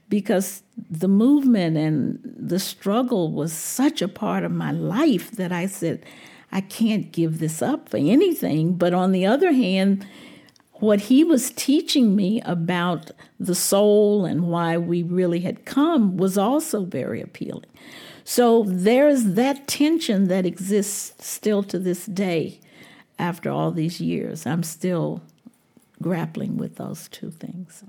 [0.09, 5.67] because the movement and the struggle was such a part of my life that I
[5.67, 6.05] said,
[6.51, 8.75] I can't give this up for anything.
[8.75, 10.05] But on the other hand,
[10.73, 16.37] what he was teaching me about the soul and why we really had come was
[16.37, 17.65] also very appealing.
[18.23, 22.59] So there's that tension that exists still to this day
[23.19, 24.45] after all these years.
[24.45, 25.21] I'm still
[26.01, 27.83] grappling with those two things.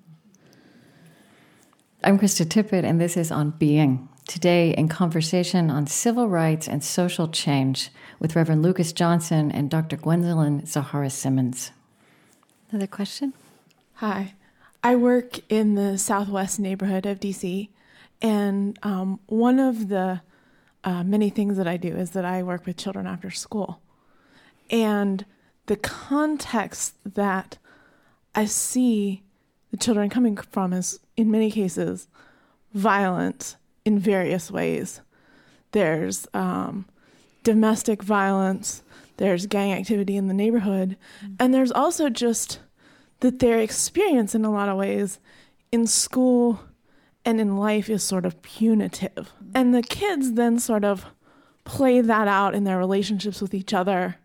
[2.03, 4.09] I'm Krista Tippett, and this is On Being.
[4.27, 9.97] Today, in conversation on civil rights and social change with Reverend Lucas Johnson and Dr.
[9.97, 11.73] Gwendolyn Zoharah Simmons.
[12.71, 13.35] Another question?
[13.95, 14.35] Hi.
[14.83, 17.69] I work in the southwest neighborhood of DC,
[18.25, 20.23] and um, one of the
[20.83, 23.83] uh, many things that I do is that I work with children after school.
[24.71, 25.27] And
[25.67, 27.59] the context that
[28.35, 29.23] I see
[29.71, 32.09] the children coming from is, in many cases,
[32.73, 35.03] violent in various ways.
[35.73, 36.87] There's um,
[37.43, 38.83] domestic violence,
[39.19, 41.35] there's gang activity in the neighborhood, mm-hmm.
[41.39, 42.61] and there's also just
[43.21, 45.19] that their experience in a lot of ways
[45.71, 46.61] in school
[47.25, 49.33] and in life is sort of punitive.
[49.55, 51.07] And the kids then sort of
[51.65, 54.17] play that out in their relationships with each other.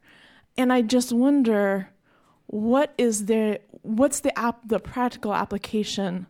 [0.58, 1.90] And I just wonder
[2.48, 6.28] what is there what's the app the practical application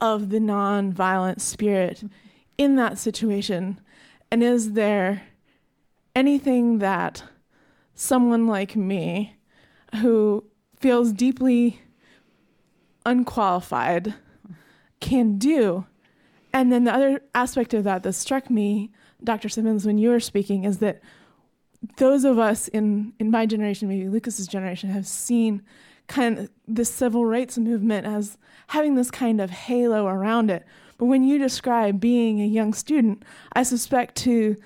[0.00, 2.04] of the non-violent spirit
[2.56, 3.80] in that situation?
[4.30, 5.22] And is there
[6.14, 7.22] anything that
[7.94, 9.36] someone like me
[9.96, 10.44] who
[10.78, 11.82] feels deeply
[13.04, 14.14] unqualified
[15.00, 15.86] can do.
[16.52, 18.90] And then the other aspect of that that struck me,
[19.22, 19.48] Dr.
[19.48, 21.00] Simmons, when you were speaking, is that
[21.96, 25.62] those of us in, in my generation, maybe Lucas's generation, have seen
[26.08, 28.36] kind of the civil rights movement as
[28.68, 30.64] having this kind of halo around it.
[30.98, 33.22] But when you describe being a young student,
[33.52, 34.56] I suspect to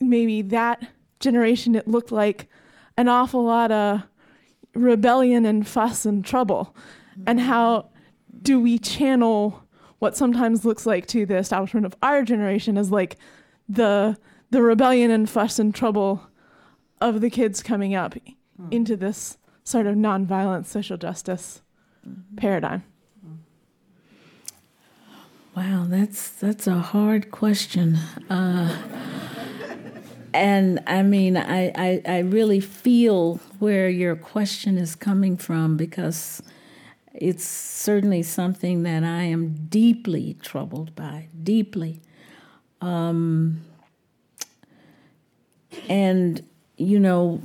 [0.00, 0.86] maybe that
[1.20, 2.48] generation it looked like
[2.96, 4.02] an awful lot of
[4.74, 6.74] rebellion and fuss and trouble
[7.26, 7.88] and how
[8.42, 9.62] do we channel
[9.98, 13.16] what sometimes looks like to the establishment of our generation as like
[13.68, 14.16] the
[14.50, 16.28] the rebellion and fuss and trouble
[17.00, 18.72] of the kids coming up mm.
[18.72, 21.62] into this sort of nonviolent social justice
[22.06, 22.36] mm-hmm.
[22.36, 22.84] paradigm.
[25.56, 27.96] Wow, that's that's a hard question.
[28.28, 28.76] Uh,
[30.34, 36.42] and I mean, I, I, I really feel where your question is coming from because
[37.18, 42.00] it's certainly something that I am deeply troubled by, deeply.
[42.80, 43.62] Um,
[45.88, 46.44] and,
[46.76, 47.42] you know,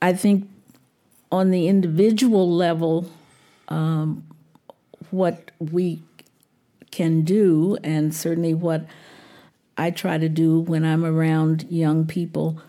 [0.00, 0.48] I think
[1.30, 3.10] on the individual level,
[3.68, 4.24] um,
[5.10, 6.02] what we
[6.90, 8.86] can do, and certainly what
[9.76, 12.60] I try to do when I'm around young people,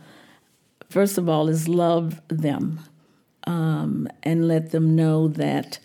[0.89, 2.79] first of all, is love them
[3.45, 5.79] um, and let them know that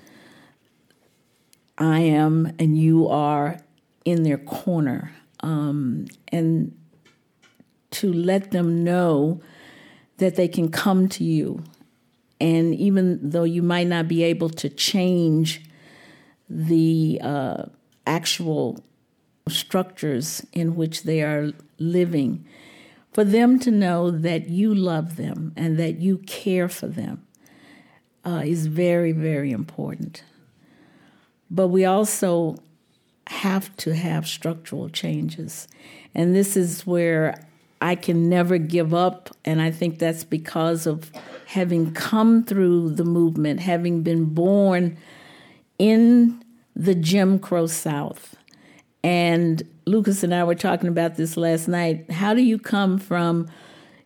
[1.79, 3.59] I am and you are
[4.05, 5.13] in their corner.
[5.41, 6.77] Um, and
[7.91, 9.41] to let them know
[10.19, 11.63] that they can come to you.
[12.41, 15.63] And even though you might not be able to change
[16.49, 17.65] the uh,
[18.07, 18.85] actual
[19.49, 22.45] structures in which they are living,
[23.13, 27.27] for them to know that you love them and that you care for them
[28.25, 30.23] uh, is very, very important.
[31.51, 32.57] But we also
[33.27, 35.69] have to have structural changes.
[36.15, 37.45] And this is where
[37.81, 39.31] I can never give up.
[39.45, 41.11] And I think that's because of
[41.47, 44.97] having come through the movement, having been born
[45.79, 46.43] in
[46.75, 48.37] the Jim Crow South.
[49.03, 52.11] And Lucas and I were talking about this last night.
[52.11, 53.49] How do you come from,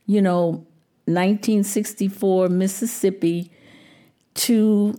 [0.06, 0.66] you know,
[1.06, 3.50] 1964 Mississippi
[4.34, 4.94] to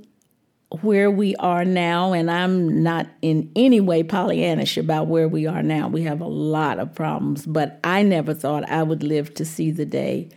[0.81, 5.61] where we are now, and I'm not in any way Pollyannish about where we are
[5.61, 5.87] now.
[5.87, 9.69] We have a lot of problems, but I never thought I would live to see
[9.71, 10.29] the day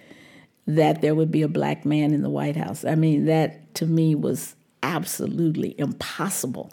[0.67, 2.85] that there would be a black man in the White House.
[2.85, 6.71] I mean, that to me was absolutely impossible.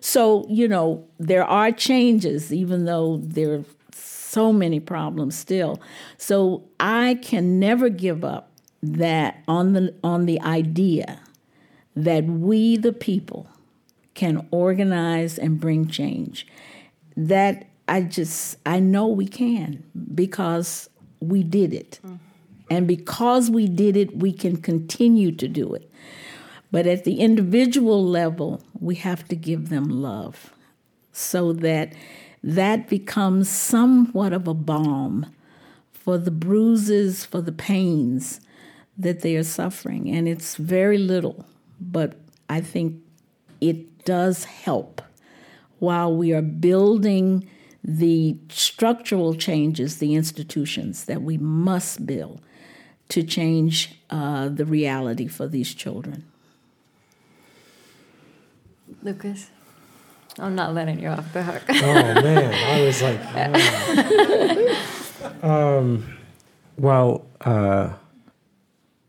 [0.00, 5.80] So, you know, there are changes, even though there are so many problems still.
[6.18, 8.50] So I can never give up
[8.82, 11.20] that on the on the idea
[11.96, 13.48] that we, the people,
[14.14, 16.46] can organize and bring change.
[17.16, 19.84] That I just, I know we can
[20.14, 20.88] because
[21.20, 22.00] we did it.
[22.70, 25.90] And because we did it, we can continue to do it.
[26.70, 30.52] But at the individual level, we have to give them love
[31.12, 31.92] so that
[32.42, 35.26] that becomes somewhat of a balm
[35.92, 38.40] for the bruises, for the pains
[38.98, 40.10] that they are suffering.
[40.10, 41.46] And it's very little,
[41.92, 42.16] but
[42.48, 43.00] I think
[43.60, 45.02] it does help
[45.78, 47.48] while we are building
[47.82, 52.40] the structural changes, the institutions that we must build
[53.10, 56.24] to change uh, the reality for these children.
[59.02, 59.50] Lucas?
[60.38, 61.62] I'm not letting you off the hook.
[61.68, 63.20] oh man, I was like,
[65.42, 65.78] oh.
[65.78, 66.16] um,
[66.76, 67.92] well, uh,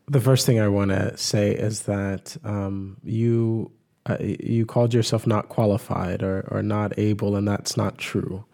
[0.08, 3.70] the first thing I want to say is that um, you
[4.06, 8.44] uh, you called yourself not qualified or, or not able, and that's not true.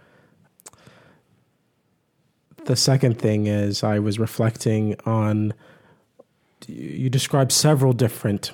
[2.65, 5.53] The second thing is I was reflecting on
[6.67, 8.53] you described several different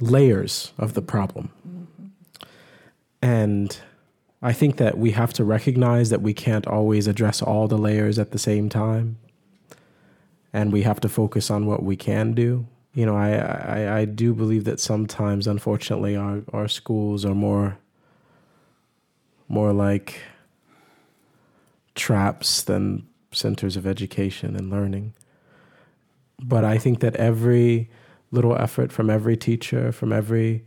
[0.00, 1.52] layers of the problem.
[1.68, 2.46] Mm-hmm.
[3.22, 3.78] And
[4.42, 8.18] I think that we have to recognize that we can't always address all the layers
[8.18, 9.18] at the same time
[10.52, 12.66] and we have to focus on what we can do.
[12.92, 17.78] You know, I, I, I do believe that sometimes, unfortunately, our, our schools are more
[19.48, 20.20] more like
[21.96, 25.12] traps than centers of education and learning.
[26.40, 27.90] But I think that every
[28.30, 30.64] little effort from every teacher, from every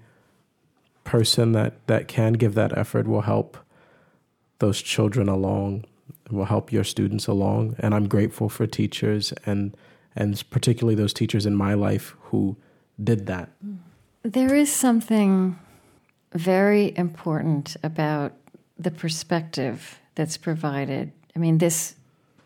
[1.06, 3.58] person that, that can give that effort will help
[4.60, 5.86] those children along
[6.30, 7.76] will help your students along.
[7.80, 9.76] And I'm grateful for teachers and
[10.16, 12.56] and particularly those teachers in my life who
[13.04, 13.50] did that.
[14.22, 15.58] There is something
[16.34, 18.34] very important about
[18.78, 21.12] the perspective that's provided.
[21.36, 21.96] I mean, this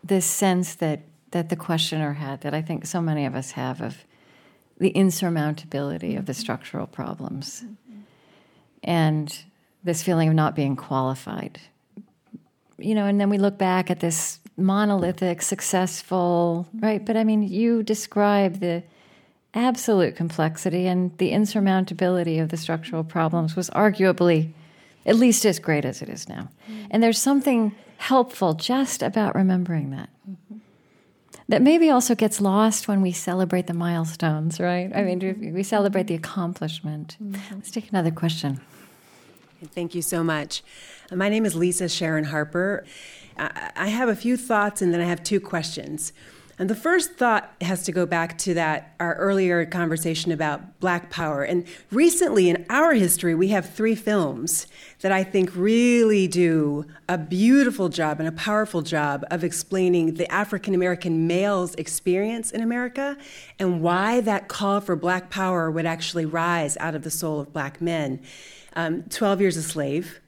[0.02, 1.00] this sense that
[1.30, 3.98] that the questioner had, that I think so many of us have, of
[4.78, 7.64] the insurmountability of the structural problems,
[8.82, 9.44] and
[9.84, 11.60] this feeling of not being qualified
[12.78, 17.04] you know, and then we look back at this monolithic, successful, right?
[17.04, 18.82] But I mean, you describe the
[19.54, 24.52] absolute complexity and the insurmountability of the structural problems was arguably
[25.06, 26.50] at least as great as it is now.
[26.70, 26.86] Mm-hmm.
[26.90, 30.10] And there's something helpful just about remembering that.
[30.28, 30.58] Mm-hmm.
[31.48, 34.94] That maybe also gets lost when we celebrate the milestones, right?
[34.94, 37.16] I mean, we celebrate the accomplishment.
[37.22, 37.54] Mm-hmm.
[37.54, 38.60] Let's take another question.
[39.66, 40.62] Thank you so much.
[41.10, 42.84] My name is Lisa Sharon Harper.
[43.36, 46.12] I have a few thoughts and then I have two questions.
[46.58, 51.08] And the first thought has to go back to that our earlier conversation about black
[51.08, 51.44] power.
[51.44, 54.66] And recently in our history, we have three films
[55.00, 60.30] that I think really do a beautiful job and a powerful job of explaining the
[60.32, 63.16] African American male's experience in America
[63.60, 67.52] and why that call for black power would actually rise out of the soul of
[67.52, 68.20] black men
[68.74, 70.20] um, 12 Years a Slave,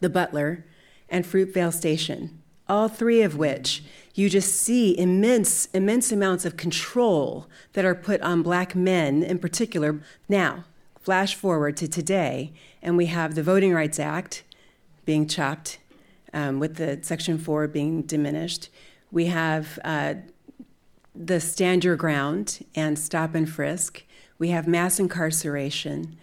[0.00, 0.64] The Butler,
[1.08, 3.82] and Fruitvale Station, all three of which
[4.14, 9.38] you just see immense, immense amounts of control that are put on black men in
[9.38, 10.00] particular.
[10.26, 10.64] Now,
[10.98, 12.52] flash forward to today,
[12.82, 14.42] and we have the Voting Rights Act
[15.04, 15.78] being chopped,
[16.32, 18.70] um, with the Section 4 being diminished.
[19.12, 20.14] We have uh,
[21.14, 24.02] the Stand Your Ground and Stop and Frisk.
[24.38, 26.16] We have mass incarceration.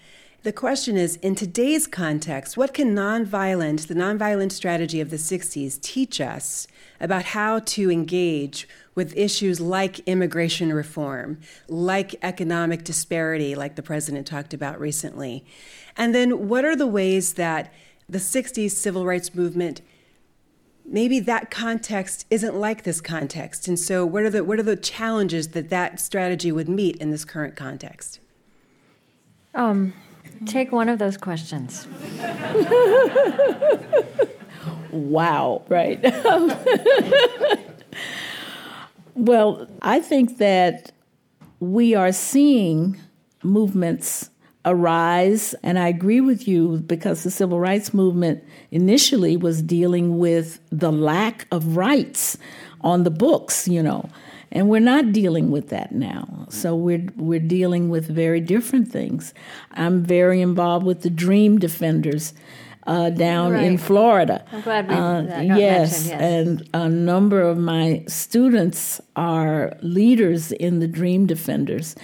[0.44, 5.80] The question is in today's context, what can nonviolent, the nonviolent strategy of the 60s,
[5.80, 6.68] teach us
[7.00, 11.40] about how to engage with issues like immigration reform,
[11.70, 15.46] like economic disparity, like the president talked about recently?
[15.96, 17.72] And then what are the ways that
[18.10, 19.82] the 60s civil rights movement
[20.86, 24.76] maybe that context isn't like this context and so what are the what are the
[24.76, 28.20] challenges that that strategy would meet in this current context
[29.56, 29.94] um,
[30.46, 31.88] Take one of those questions.
[34.92, 36.00] wow, right.
[39.16, 40.92] well, I think that
[41.60, 43.00] we are seeing
[43.44, 44.30] movements
[44.66, 50.60] arise, and I agree with you because the civil rights movement initially was dealing with
[50.72, 52.38] the lack of rights
[52.82, 54.10] on the books, you know.
[54.54, 56.46] And we're not dealing with that now.
[56.50, 59.34] So we're we're dealing with very different things.
[59.72, 62.34] I'm very involved with the Dream Defenders
[62.86, 63.64] uh, down Right.
[63.64, 64.44] in Florida.
[64.52, 66.22] I'm glad we Uh, yes, yes.
[66.22, 71.96] and a number of my students are leaders in the Dream Defenders,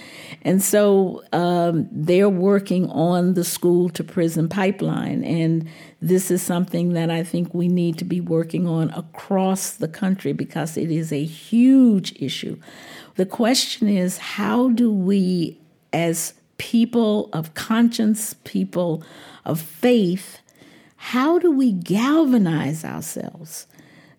[0.42, 5.66] and so um, they're working on the school to prison pipeline, and
[6.00, 10.32] this is something that I think we need to be working on across the country
[10.32, 12.56] because it is a huge issue.
[13.16, 15.58] The question is, how do we,
[15.92, 19.02] as people of conscience, people
[19.44, 20.38] of faith,
[21.02, 23.66] how do we galvanize ourselves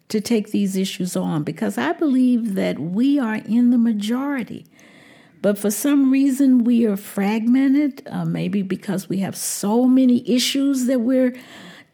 [0.10, 1.44] to take these issues on?
[1.44, 4.66] Because I believe that we are in the majority.
[5.44, 10.88] But for some reason, we are fragmented, uh, maybe because we have so many issues
[10.88, 11.36] that we're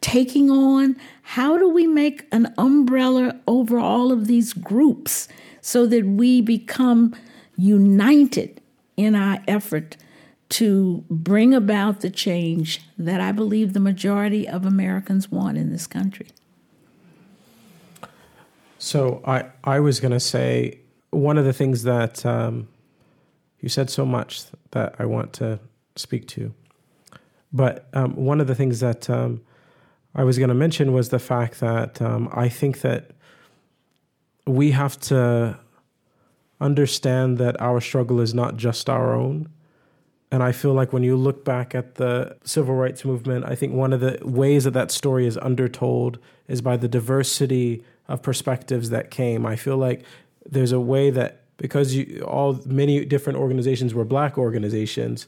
[0.00, 0.96] taking on.
[1.20, 5.28] How do we make an umbrella over all of these groups
[5.60, 7.14] so that we become
[7.58, 8.58] united
[8.96, 9.98] in our effort
[10.50, 15.86] to bring about the change that I believe the majority of Americans want in this
[15.86, 16.28] country?
[18.78, 20.78] So I, I was going to say
[21.10, 22.68] one of the things that um,
[23.60, 25.58] you said so much that I want to
[25.96, 26.54] speak to,
[27.52, 29.42] but um, one of the things that um,
[30.14, 33.10] I was going to mention was the fact that um, I think that
[34.46, 35.58] we have to
[36.60, 39.48] understand that our struggle is not just our own.
[40.30, 43.72] And I feel like when you look back at the civil rights movement, I think
[43.72, 46.18] one of the ways that that story is undertold
[46.48, 49.46] is by the diversity of perspectives that came.
[49.46, 50.02] I feel like
[50.48, 55.26] there's a way that because you, all many different organizations were black organizations,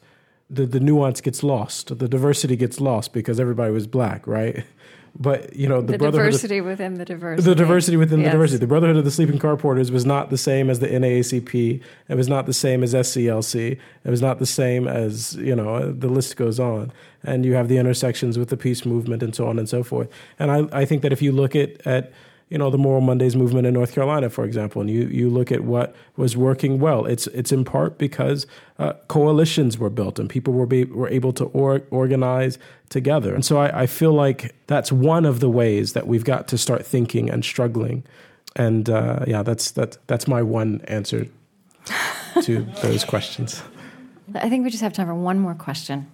[0.49, 1.99] the, the nuance gets lost.
[1.99, 4.65] The diversity gets lost because everybody was black, right?
[5.19, 7.49] But you know the, the brotherhood of- diversity within the diversity.
[7.51, 8.29] the diversity within Yes.
[8.29, 8.59] the diversity.
[8.61, 11.81] The Brotherhood of the Sleeping Car Porters was not the same as the NAACP.
[12.09, 13.73] It was not the same as SCLC.
[14.05, 15.93] It was not the same as you know.
[15.93, 16.93] The list goes on,
[17.25, 20.09] and you have the intersections with the peace movement and so on and so forth.
[20.39, 22.13] And I, I think that if you look at at
[22.51, 25.53] you know the Moral Mondays movement in North Carolina, for example, and you you look
[25.53, 28.47] at what was working well, it's it's in part because
[28.79, 33.35] uh, coalitions were built and people were be, were able to or, organize together.
[33.35, 36.59] And so I, I feel like that's one of the ways that we've got to
[36.59, 38.03] start thinking and struggling.
[38.57, 41.29] And uh, yeah, that's that's that's my one answer
[42.43, 43.63] to those questions.
[44.35, 46.11] I think we just have time for one more question.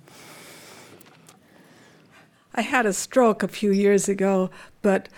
[2.55, 4.51] I had a stroke a few years ago,
[4.83, 5.09] but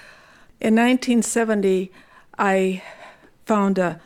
[0.60, 1.92] in 1970,
[2.36, 2.82] I
[3.46, 4.00] found a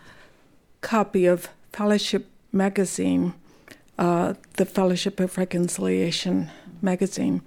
[0.83, 3.33] copy of Fellowship magazine,
[3.99, 6.51] uh, the Fellowship of Reconciliation
[6.83, 7.41] magazine,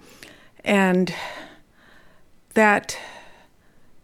[0.63, 1.13] and
[2.55, 2.97] that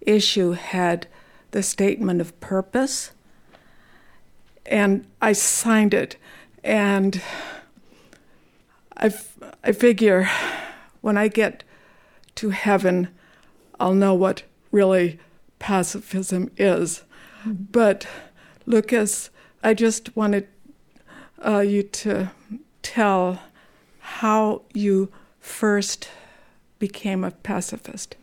[0.01, 1.07] issue had
[1.49, 3.11] the statement of purpose,
[4.67, 6.15] and I signed it,
[6.63, 7.19] and
[8.95, 10.29] I, f- I figure
[11.01, 11.63] when I get
[12.35, 13.07] to heaven,
[13.79, 15.19] I'll know what really
[15.59, 17.03] pacifism is.
[17.45, 18.07] But
[18.65, 19.29] Lucas,
[19.63, 20.47] I just wanted
[21.43, 22.31] uh, you to
[22.81, 23.41] tell
[23.99, 26.09] how you first
[26.79, 28.15] became a pacifist.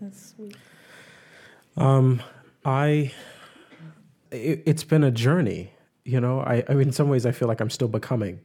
[0.00, 0.34] That's
[1.76, 2.22] Um,
[2.64, 3.12] I,
[4.30, 5.72] it, it's been a journey.
[6.04, 8.40] You know, I, I mean, in some ways, I feel like I'm still becoming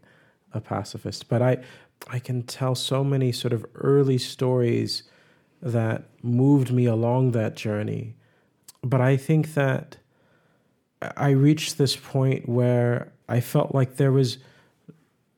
[0.54, 1.58] a pacifist, but I,
[2.08, 5.04] I can tell so many sort of early stories
[5.62, 8.16] that moved me along that journey.
[8.84, 9.98] But I think that
[11.16, 14.40] I reached this point where I felt like there was,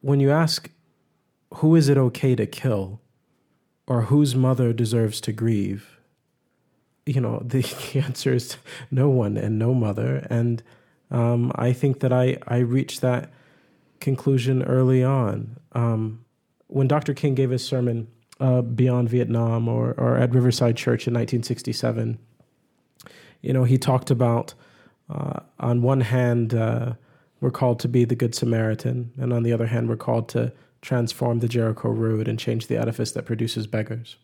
[0.01, 0.69] when you ask,
[1.55, 3.01] who is it okay to kill,
[3.85, 5.93] or whose mother deserves to grieve?
[7.05, 7.63] you know the
[7.95, 8.57] answer is
[8.91, 10.63] no one and no mother and
[11.11, 13.29] um, i think that i i reached that
[13.99, 16.22] conclusion early on um,
[16.73, 18.07] when dr king gave his sermon
[18.39, 22.17] uh, beyond vietnam or, or at riverside church in 1967
[23.41, 24.53] you know he talked about
[25.09, 26.93] uh, on one hand uh,
[27.41, 30.51] we're called to be the good samaritan and on the other hand we're called to
[30.81, 34.17] transform the jericho road and change the edifice that produces beggars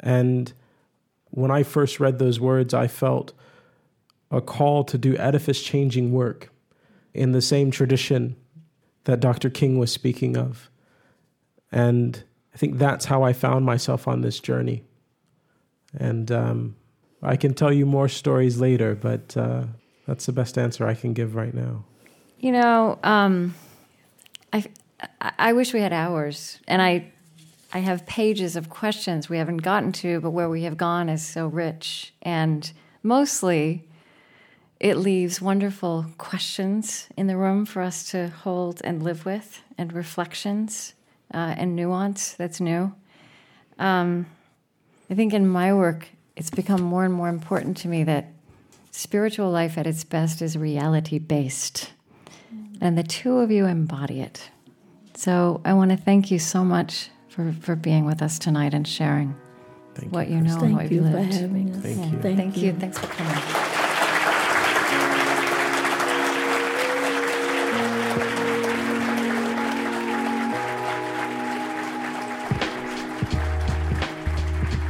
[0.00, 0.52] and
[1.30, 3.32] when I first read those words, I felt
[4.30, 6.50] a call to do edifice changing work
[7.14, 8.36] in the same tradition
[9.04, 9.50] that Dr.
[9.50, 10.70] King was speaking of.
[11.72, 12.22] And
[12.54, 14.82] I think that's how I found myself on this journey.
[15.98, 16.76] And um,
[17.22, 19.64] I can tell you more stories later, but uh,
[20.06, 21.84] that's the best answer I can give right now.
[22.38, 23.54] You know, um,
[24.52, 24.64] I,
[25.20, 27.12] I wish we had hours, and I,
[27.72, 31.26] I have pages of questions we haven't gotten to, but where we have gone is
[31.26, 32.70] so rich, and
[33.02, 33.88] mostly
[34.78, 39.92] it leaves wonderful questions in the room for us to hold and live with, and
[39.92, 40.94] reflections
[41.32, 42.94] uh, and nuance that's new.
[43.78, 44.26] Um,
[45.10, 48.26] I think in my work, it's become more and more important to me that
[48.90, 51.92] spiritual life at its best is reality based.
[52.80, 54.50] And the two of you embody it.
[55.14, 58.86] So I want to thank you so much for, for being with us tonight and
[58.86, 59.34] sharing
[59.94, 60.52] Thank what you, you, know Krista.
[60.52, 61.32] and Thank what you've you've for lived.
[61.34, 61.82] having us.
[61.82, 62.18] Thank Yeah, you.
[62.20, 62.62] Thank Thank you.
[62.66, 62.72] you.
[62.74, 63.65] Thanks for coming.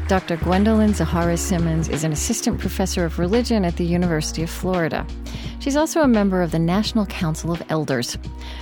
[0.09, 0.36] Dr.
[0.36, 5.04] Gwendolyn Zoharah Simmons is an assistant professor of religion at the University of Florida.
[5.59, 8.16] She's also a member of the National Council of Elders.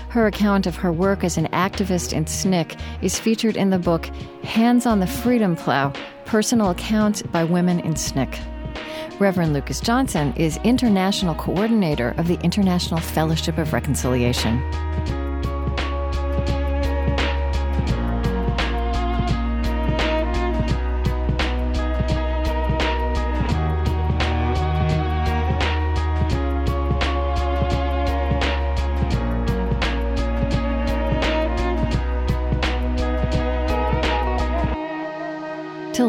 [0.09, 4.07] Her account of her work as an activist in SNCC is featured in the book
[4.43, 5.93] Hands on the Freedom Plow
[6.25, 9.21] Personal Accounts by Women in SNCC.
[9.21, 14.63] Reverend Lucas Johnson is international coordinator of the International Fellowship of Reconciliation.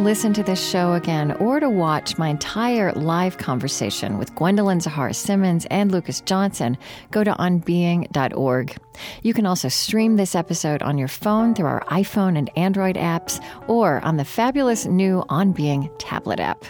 [0.06, 5.16] Listen to this show again or to watch my entire live conversation with Gwendolyn Zoharah
[5.16, 6.78] Simmons and Lucas Johnson,
[7.10, 8.78] go to onbeing.org.
[9.24, 13.44] You can also stream this episode on your phone through our iPhone and Android apps
[13.68, 16.66] or on the fabulous new On Being tablet app.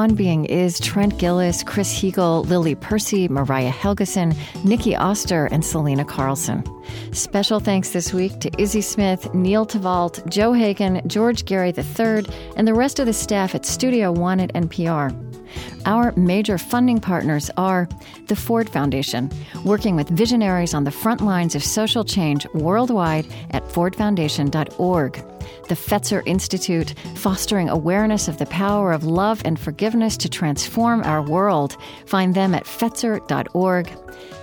[0.00, 4.34] On Being is Trent Gillis, Chris Heagle, Lily Percy, Mariah Helgeson,
[4.64, 6.64] Nikki Oster, and Selena Carlson.
[7.12, 12.24] Special thanks this week to Izzy Smith, Neil Tavalt, Joe Hagan, George Gary III,
[12.56, 15.29] and the rest of the staff at Studio One at NPR.
[15.86, 17.88] Our major funding partners are
[18.26, 19.30] the Ford Foundation,
[19.64, 25.24] working with visionaries on the front lines of social change worldwide at fordfoundation.org.
[25.68, 31.22] The Fetzer Institute, fostering awareness of the power of love and forgiveness to transform our
[31.22, 31.76] world.
[32.06, 33.90] Find them at fetzer.org.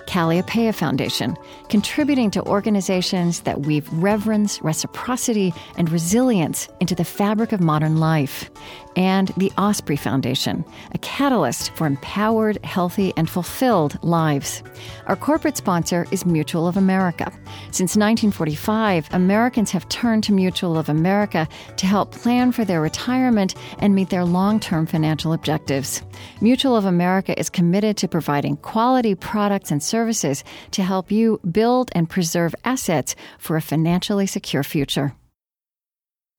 [0.08, 1.36] Kalliopeia Foundation,
[1.68, 8.50] contributing to organizations that weave reverence, reciprocity, and resilience into the fabric of modern life.
[8.98, 14.64] And the Osprey Foundation, a catalyst for empowered, healthy, and fulfilled lives.
[15.06, 17.32] Our corporate sponsor is Mutual of America.
[17.70, 23.54] Since 1945, Americans have turned to Mutual of America to help plan for their retirement
[23.78, 26.02] and meet their long term financial objectives.
[26.42, 31.92] Mutual of America is committed to providing quality products and services to help you build
[31.94, 35.14] and preserve assets for a financially secure future.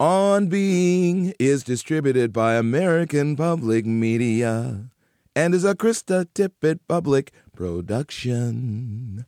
[0.01, 4.91] On Being is distributed by American Public Media
[5.35, 9.27] and is a Krista Tippett Public production.